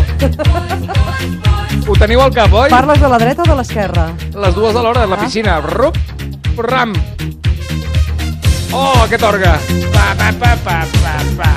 Ho 1.88 1.96
teniu 1.98 2.22
al 2.22 2.34
cap, 2.34 2.54
oi? 2.54 2.70
Parles 2.74 3.00
de 3.02 3.10
la 3.10 3.18
dreta 3.22 3.46
o 3.46 3.50
de 3.50 3.56
l'esquerra? 3.62 4.10
Les 4.34 4.56
dues 4.58 4.76
alhora, 4.76 5.04
a 5.06 5.10
la 5.10 5.18
piscina. 5.22 5.62
Rup, 5.62 5.98
ram. 6.58 6.94
Oh, 8.76 9.06
aquest 9.06 9.24
orgue. 9.24 9.52
Pa, 9.94 10.10
pa, 10.20 10.34
pa, 10.36 10.50
pa, 10.66 10.82
pa, 11.00 11.14
pa. 11.38 11.52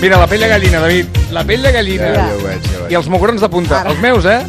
Mira, 0.00 0.18
la 0.18 0.26
pell 0.26 0.42
de 0.42 0.48
gallina, 0.50 0.80
David. 0.82 1.20
La 1.30 1.44
pell 1.46 1.62
de 1.62 1.70
gallina. 1.72 2.10
Ja, 2.10 2.26
ja 2.26 2.34
ho 2.34 2.42
veig, 2.42 2.66
ja 2.66 2.80
ho 2.80 2.82
veig. 2.82 2.92
I 2.92 2.98
els 2.98 3.08
mugrons 3.14 3.46
de 3.46 3.48
punta. 3.52 3.84
Els 3.86 4.02
meus, 4.02 4.26
eh? 4.26 4.40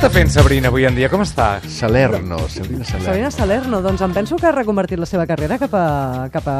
Està 0.00 0.08
fent 0.16 0.30
Sabrina 0.32 0.70
avui 0.70 0.86
en 0.88 0.94
dia? 0.96 1.10
Com 1.12 1.20
està? 1.20 1.58
Salerno, 1.68 2.38
Sabrina 2.48 2.86
Salerno. 2.88 3.04
Sabrina 3.04 3.30
Salerno, 3.34 3.80
doncs 3.84 4.00
em 4.00 4.12
penso 4.16 4.38
que 4.40 4.46
ha 4.48 4.52
reconvertit 4.54 4.96
la 4.96 5.04
seva 5.04 5.26
carrera 5.28 5.58
cap 5.60 5.74
a, 5.76 6.28
cap 6.32 6.46
a 6.48 6.54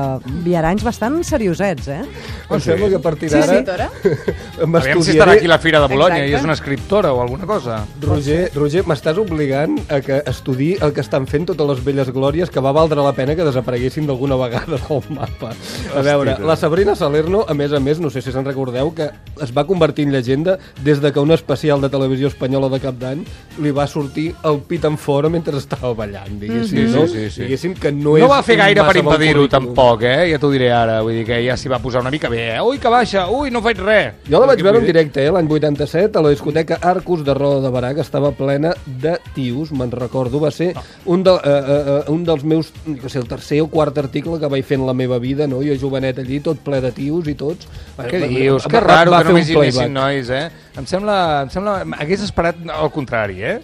viaranys 0.44 0.84
bastant 0.84 1.16
seriosets, 1.24 1.88
eh? 1.88 2.02
Em 2.50 2.60
sembla 2.60 2.90
que 2.92 2.98
a 2.98 3.00
partir 3.00 3.30
Sí, 3.32 3.40
d'ara 3.40 3.62
escriptora? 3.62 3.86
Aviam 4.82 5.00
si 5.00 5.14
estarà 5.14 5.38
aquí 5.38 5.48
la 5.48 5.56
Fira 5.62 5.80
de 5.80 5.88
Bologna 5.88 6.18
Exacte. 6.18 6.34
i 6.34 6.36
és 6.36 6.44
una 6.44 6.56
escriptora 6.58 7.14
o 7.16 7.22
alguna 7.22 7.48
cosa. 7.48 7.78
Roger, 8.04 8.50
Roger 8.58 8.82
m'estàs 8.90 9.22
obligant 9.24 9.78
a 9.88 10.02
que 10.04 10.20
estudi 10.28 10.74
el 10.84 10.92
que 10.92 11.00
estan 11.00 11.24
fent 11.30 11.48
totes 11.48 11.72
les 11.72 11.82
velles 11.86 12.12
glòries 12.12 12.52
que 12.52 12.60
va 12.60 12.74
valdre 12.76 13.00
la 13.00 13.14
pena 13.16 13.38
que 13.38 13.48
desapareguessin 13.48 14.04
d'alguna 14.10 14.36
vegada 14.42 14.76
del 14.84 15.02
mapa. 15.16 15.54
A 15.96 16.04
veure, 16.04 16.36
la 16.44 16.58
Sabrina 16.60 16.92
Salerno, 16.92 17.46
a 17.48 17.56
més 17.56 17.72
a 17.72 17.80
més, 17.80 18.04
no 18.04 18.12
sé 18.12 18.20
si 18.20 18.36
se'n 18.36 18.44
recordeu, 18.44 18.92
que 18.92 19.08
es 19.40 19.56
va 19.56 19.64
convertir 19.64 20.10
en 20.10 20.12
llegenda 20.12 20.58
des 20.84 21.00
de 21.00 21.08
que 21.08 21.24
un 21.24 21.32
especial 21.32 21.80
de 21.80 21.88
televisió 21.88 22.28
espanyola 22.28 22.68
de 22.68 22.84
cap 22.84 23.00
d'any 23.00 23.24
li 23.60 23.72
va 23.74 23.84
sortir 23.90 24.28
el 24.46 24.60
pit 24.64 24.84
en 24.86 24.94
fora 24.96 25.28
mentre 25.28 25.56
estava 25.58 25.90
ballant, 25.92 26.38
diguéssim, 26.40 26.84
Mhm. 26.86 26.92
no? 26.94 27.06
Sí, 27.08 27.14
sí, 27.24 27.30
sí. 27.30 27.40
Diguéssim 27.42 27.74
que 27.74 27.90
no, 27.92 28.12
No 28.12 28.16
és 28.16 28.28
va 28.30 28.42
fer 28.42 28.56
gaire 28.56 28.82
per 28.86 28.96
impedir-ho, 28.96 29.48
tampoc, 29.48 30.02
eh? 30.02 30.30
Ja 30.30 30.38
t'ho 30.38 30.50
diré 30.50 30.70
ara. 30.72 31.00
Vull 31.02 31.12
dir 31.18 31.24
que 31.26 31.40
ja 31.44 31.56
s'hi 31.56 31.68
va 31.68 31.78
posar 31.80 32.00
una 32.00 32.10
mica 32.10 32.28
bé, 32.28 32.54
eh? 32.54 32.60
Ui, 32.62 32.78
que 32.78 32.88
baixa! 32.88 33.28
Ui, 33.28 33.50
no 33.50 33.60
faig 33.60 33.76
res! 33.78 34.14
Jo 34.30 34.40
la 34.40 34.46
vaig 34.46 34.62
veure 34.62 34.78
en 34.78 34.84
dir? 34.86 34.92
directe, 34.94 35.26
eh, 35.26 35.30
l'any 35.32 35.50
87, 35.50 36.16
a 36.16 36.22
la 36.22 36.30
discoteca 36.30 36.78
Arcus 36.80 37.24
de 37.24 37.34
Roda 37.34 37.60
de 37.60 37.74
Barà, 37.74 37.92
que 37.94 38.00
estava 38.00 38.30
plena 38.32 38.72
de 38.86 39.18
tios, 39.34 39.72
me'n 39.72 39.90
recordo. 39.90 40.40
Va 40.40 40.50
ser 40.52 40.72
un, 41.04 41.22
de, 41.24 41.30
uh, 41.32 42.06
uh, 42.08 42.12
un 42.14 42.24
dels 42.24 42.44
meus, 42.44 42.72
no 42.86 43.08
sé, 43.08 43.18
el 43.18 43.26
tercer 43.28 43.60
o 43.62 43.66
quart 43.68 43.98
article 43.98 44.38
que 44.38 44.46
vaig 44.46 44.64
fer 44.64 44.78
en 44.78 44.86
la 44.86 44.94
meva 44.94 45.18
vida, 45.18 45.46
no? 45.46 45.60
Jo 45.60 45.74
jovenet 45.76 46.18
allí, 46.18 46.40
tot 46.40 46.58
ple 46.60 46.80
de 46.80 46.92
tios 46.92 47.26
i 47.28 47.34
tots. 47.34 47.66
Què 47.98 48.26
dius? 48.28 48.66
Que 48.66 48.80
raro 48.80 49.10
que 49.18 49.24
només 49.24 49.50
hi 49.50 49.56
anessin 49.56 49.92
nois, 49.92 50.30
eh? 50.30 50.48
Em 50.78 50.86
sembla, 50.86 51.42
em 51.44 51.50
sembla... 51.50 51.80
Hagués 51.98 52.22
esperat 52.22 52.60
el 52.62 52.90
contrari, 52.94 53.42
eh? 53.42 53.56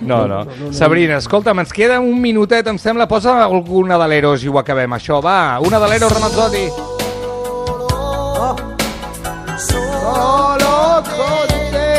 No, 0.00 0.28
no. 0.30 0.44
Sabrina, 0.74 1.18
escolta'm, 1.18 1.58
ens 1.64 1.74
queda 1.74 1.98
un 2.00 2.20
minutet, 2.22 2.66
em 2.70 2.78
sembla. 2.78 3.08
Posa 3.10 3.34
alguna 3.42 3.98
de 3.98 4.08
l'Eros 4.12 4.46
i 4.46 4.50
ho 4.52 4.58
acabem, 4.60 4.94
això. 4.94 5.20
Va, 5.24 5.58
una 5.64 5.82
de 5.82 5.90
l'Eros 5.90 6.14
Ramazzotti. 6.14 6.66
Solo 9.62 11.02
con 11.10 11.48
te. 11.74 11.92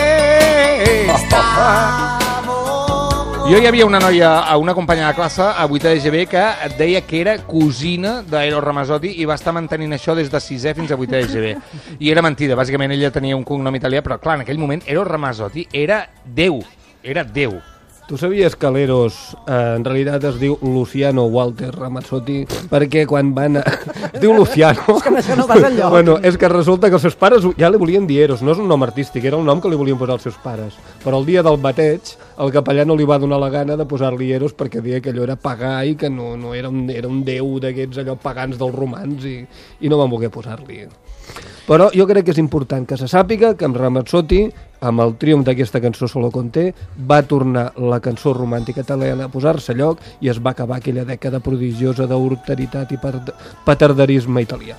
Jo 3.44 3.58
hi 3.60 3.66
havia 3.68 3.86
una 3.86 4.00
noia, 4.00 4.30
una 4.56 4.74
companya 4.74 5.10
de 5.10 5.16
classe 5.18 5.44
a 5.44 5.66
8 5.66 5.90
de 5.90 6.00
GB 6.00 6.22
que 6.32 6.44
et 6.64 6.78
deia 6.80 7.02
que 7.04 7.20
era 7.20 7.34
cosina 7.44 8.22
d'Eros 8.24 8.64
Ramazzotti 8.64 9.12
i 9.20 9.28
va 9.28 9.36
estar 9.36 9.52
mantenint 9.52 9.92
això 9.98 10.16
des 10.16 10.32
de 10.32 10.40
6è 10.40 10.74
fins 10.78 10.94
a 10.96 10.96
8 10.96 11.12
de 11.12 11.22
GB. 11.28 11.52
I 12.00 12.14
era 12.16 12.24
mentida, 12.24 12.56
bàsicament 12.56 12.96
ella 12.96 13.12
tenia 13.12 13.36
un 13.36 13.44
cognom 13.44 13.76
italià, 13.76 14.02
però 14.02 14.18
clar, 14.24 14.40
en 14.40 14.48
aquell 14.48 14.64
moment 14.64 14.88
Eros 14.88 15.12
Ramazzotti 15.12 15.68
era 15.74 16.06
Déu, 16.24 16.64
era 17.04 17.28
Déu. 17.28 17.60
Tu 18.04 18.18
sabies 18.20 18.58
que 18.60 18.68
l'Eros 18.68 19.16
eh, 19.48 19.76
en 19.78 19.86
realitat 19.86 20.26
es 20.28 20.36
diu 20.42 20.58
Luciano 20.60 21.24
Walter 21.32 21.70
Ramazzotti 21.72 22.42
perquè 22.68 23.06
quan 23.08 23.30
van... 23.36 23.62
A... 23.62 23.64
Es 24.10 24.20
diu 24.20 24.34
Luciano. 24.36 24.98
que 25.00 25.08
amb 25.08 25.22
això 25.22 25.38
no 25.40 25.46
vas 25.48 25.64
enlloc. 25.70 25.94
Bueno, 25.94 26.18
és 26.20 26.36
que 26.38 26.50
resulta 26.52 26.90
que 26.92 27.00
els 27.00 27.06
seus 27.08 27.16
pares 27.16 27.48
ja 27.56 27.70
li 27.72 27.80
volien 27.80 28.04
dir 28.10 28.20
Eros, 28.26 28.44
no 28.44 28.52
és 28.52 28.60
un 28.60 28.68
nom 28.68 28.84
artístic, 28.84 29.24
era 29.24 29.40
el 29.40 29.48
nom 29.48 29.64
que 29.64 29.72
li 29.72 29.80
volien 29.80 30.00
posar 30.00 30.18
els 30.18 30.28
seus 30.28 30.36
pares. 30.44 30.76
Però 31.06 31.22
el 31.22 31.30
dia 31.30 31.46
del 31.48 31.62
bateig, 31.64 32.12
el 32.44 32.52
capellà 32.52 32.84
no 32.84 33.00
li 33.00 33.08
va 33.08 33.22
donar 33.24 33.40
la 33.40 33.52
gana 33.54 33.80
de 33.80 33.88
posar-li 33.88 34.34
Eros 34.36 34.58
perquè 34.60 34.84
deia 34.84 35.00
que 35.00 35.16
allò 35.16 35.24
era 35.24 35.40
pagà 35.40 35.78
i 35.88 35.96
que 35.96 36.12
no, 36.12 36.34
no 36.36 36.52
era, 36.60 36.68
un, 36.74 36.90
era 36.92 37.08
un 37.08 37.24
déu 37.24 37.56
d'aquests 37.64 38.04
allò 38.04 38.18
pagans 38.20 38.60
dels 38.60 38.76
romans 38.76 39.24
i, 39.24 39.40
i 39.80 39.92
no 39.92 40.02
van 40.04 40.12
voler 40.12 40.34
posar-li. 40.34 40.84
Però 41.64 41.88
jo 41.96 42.04
crec 42.10 42.28
que 42.28 42.34
és 42.36 42.42
important 42.42 42.84
que 42.84 42.98
se 43.00 43.08
sàpiga 43.08 43.54
que 43.56 43.64
amb 43.64 43.78
Ramazzotti, 43.80 44.44
amb 44.84 45.04
el 45.04 45.16
triomf 45.20 45.46
d'aquesta 45.48 45.82
cançó 45.84 46.10
Solo 46.12 46.30
Conté, 46.32 46.70
va 47.10 47.22
tornar 47.24 47.70
la 47.80 48.02
cançó 48.04 48.36
romàntica 48.36 48.84
italiana 48.84 49.30
a 49.30 49.34
posar-se 49.34 49.72
a 49.74 49.80
lloc 49.80 50.04
i 50.22 50.32
es 50.34 50.42
va 50.44 50.52
acabar 50.52 50.82
aquella 50.82 51.08
dècada 51.08 51.40
prodigiosa 51.44 52.08
d'horteritat 52.08 52.92
i 52.92 53.00
paterderisme 53.66 54.44
italià. 54.44 54.76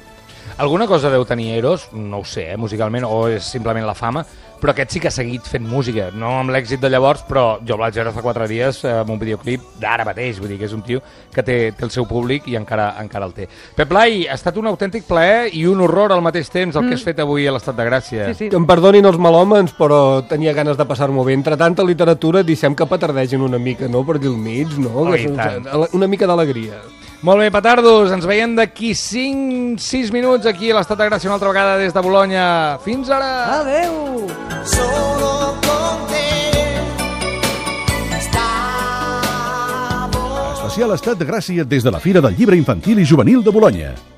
Alguna 0.56 0.86
cosa 0.86 1.10
deu 1.10 1.24
tenir 1.26 1.56
Eros, 1.58 1.88
no 1.92 2.20
ho 2.20 2.24
sé, 2.24 2.52
eh, 2.52 2.56
musicalment, 2.56 3.02
o 3.02 3.26
és 3.26 3.42
simplement 3.42 3.82
la 3.82 3.94
fama, 3.98 4.20
però 4.60 4.70
aquest 4.70 4.92
sí 4.94 5.00
que 5.02 5.08
ha 5.10 5.12
seguit 5.12 5.42
fent 5.50 5.64
música, 5.66 6.12
no 6.14 6.30
amb 6.38 6.52
l'èxit 6.54 6.78
de 6.80 6.88
llavors, 6.88 7.24
però 7.26 7.58
jo 7.66 7.74
vaig 7.76 7.98
veure 7.98 8.12
fa 8.14 8.22
quatre 8.22 8.46
dies 8.48 8.78
eh, 8.86 8.92
amb 9.00 9.10
un 9.10 9.18
videoclip 9.18 9.74
d'ara 9.82 10.06
mateix, 10.06 10.38
vull 10.38 10.52
dir 10.54 10.60
que 10.60 10.68
és 10.70 10.72
un 10.76 10.84
tio 10.86 11.02
que 11.34 11.42
té, 11.42 11.58
té 11.74 11.84
el 11.84 11.90
seu 11.90 12.06
públic 12.06 12.46
i 12.46 12.54
encara 12.54 12.92
encara 13.02 13.26
el 13.26 13.34
té. 13.34 13.48
Pep 13.74 13.90
Blai, 13.90 14.28
ha 14.30 14.38
estat 14.38 14.56
un 14.62 14.70
autèntic 14.70 15.08
plaer 15.10 15.50
i 15.58 15.66
un 15.66 15.82
horror 15.82 16.14
al 16.14 16.22
mateix 16.22 16.48
temps 16.54 16.78
el 16.78 16.86
que 16.86 16.94
has 17.00 17.02
fet 17.02 17.18
avui 17.18 17.48
a 17.50 17.58
l'Estat 17.58 17.74
de 17.74 17.90
Gràcia. 17.90 18.30
Sí, 18.30 18.44
sí. 18.44 18.50
Que 18.54 18.60
em 18.62 18.70
perdonin 18.70 19.10
els 19.10 19.18
malòmens, 19.18 19.74
però 19.74 20.22
tenia 20.30 20.54
ganes 20.54 20.78
de 20.78 20.86
passar-m'ho 20.86 21.26
bé. 21.26 21.34
Entre 21.34 21.58
tanta 21.58 21.82
literatura, 21.82 22.46
deixem 22.46 22.78
que 22.78 22.86
petardegin 22.86 23.42
una 23.42 23.58
mica, 23.58 23.90
no?, 23.90 24.06
per 24.06 24.20
aquí 24.20 24.30
al 24.30 24.38
mig, 24.38 24.78
no? 24.78 25.02
Oh. 25.02 25.88
Una 25.98 26.06
mica 26.06 26.30
d'alegria. 26.30 26.78
Molt 27.24 27.40
bé, 27.40 27.46
petardos, 27.48 28.10
ens 28.12 28.26
veiem 28.28 28.52
d'aquí 28.52 28.90
5-6 28.92 30.10
minuts 30.12 30.44
aquí 30.44 30.68
a 30.68 30.74
l'Estat 30.76 30.98
de 31.00 31.06
Gràcia 31.08 31.30
una 31.30 31.38
altra 31.38 31.48
vegada 31.48 31.78
des 31.80 31.94
de 31.96 32.00
Bologna. 32.04 32.76
Fins 32.84 33.08
ara! 33.08 33.62
Adeu! 33.62 34.28
Solo 34.68 35.56
con 35.64 36.04
te 36.12 36.20
estamos. 38.20 39.40
Especial 40.58 40.92
Estat 41.00 41.16
de 41.16 41.24
Gràcia 41.32 41.64
des 41.64 41.80
de 41.80 41.90
la 41.96 41.96
Fira 41.96 42.20
del 42.20 42.36
Llibre 42.36 42.60
Infantil 42.60 43.00
i 43.00 43.08
Juvenil 43.08 43.40
de 43.40 43.56
Bologna. 43.56 44.13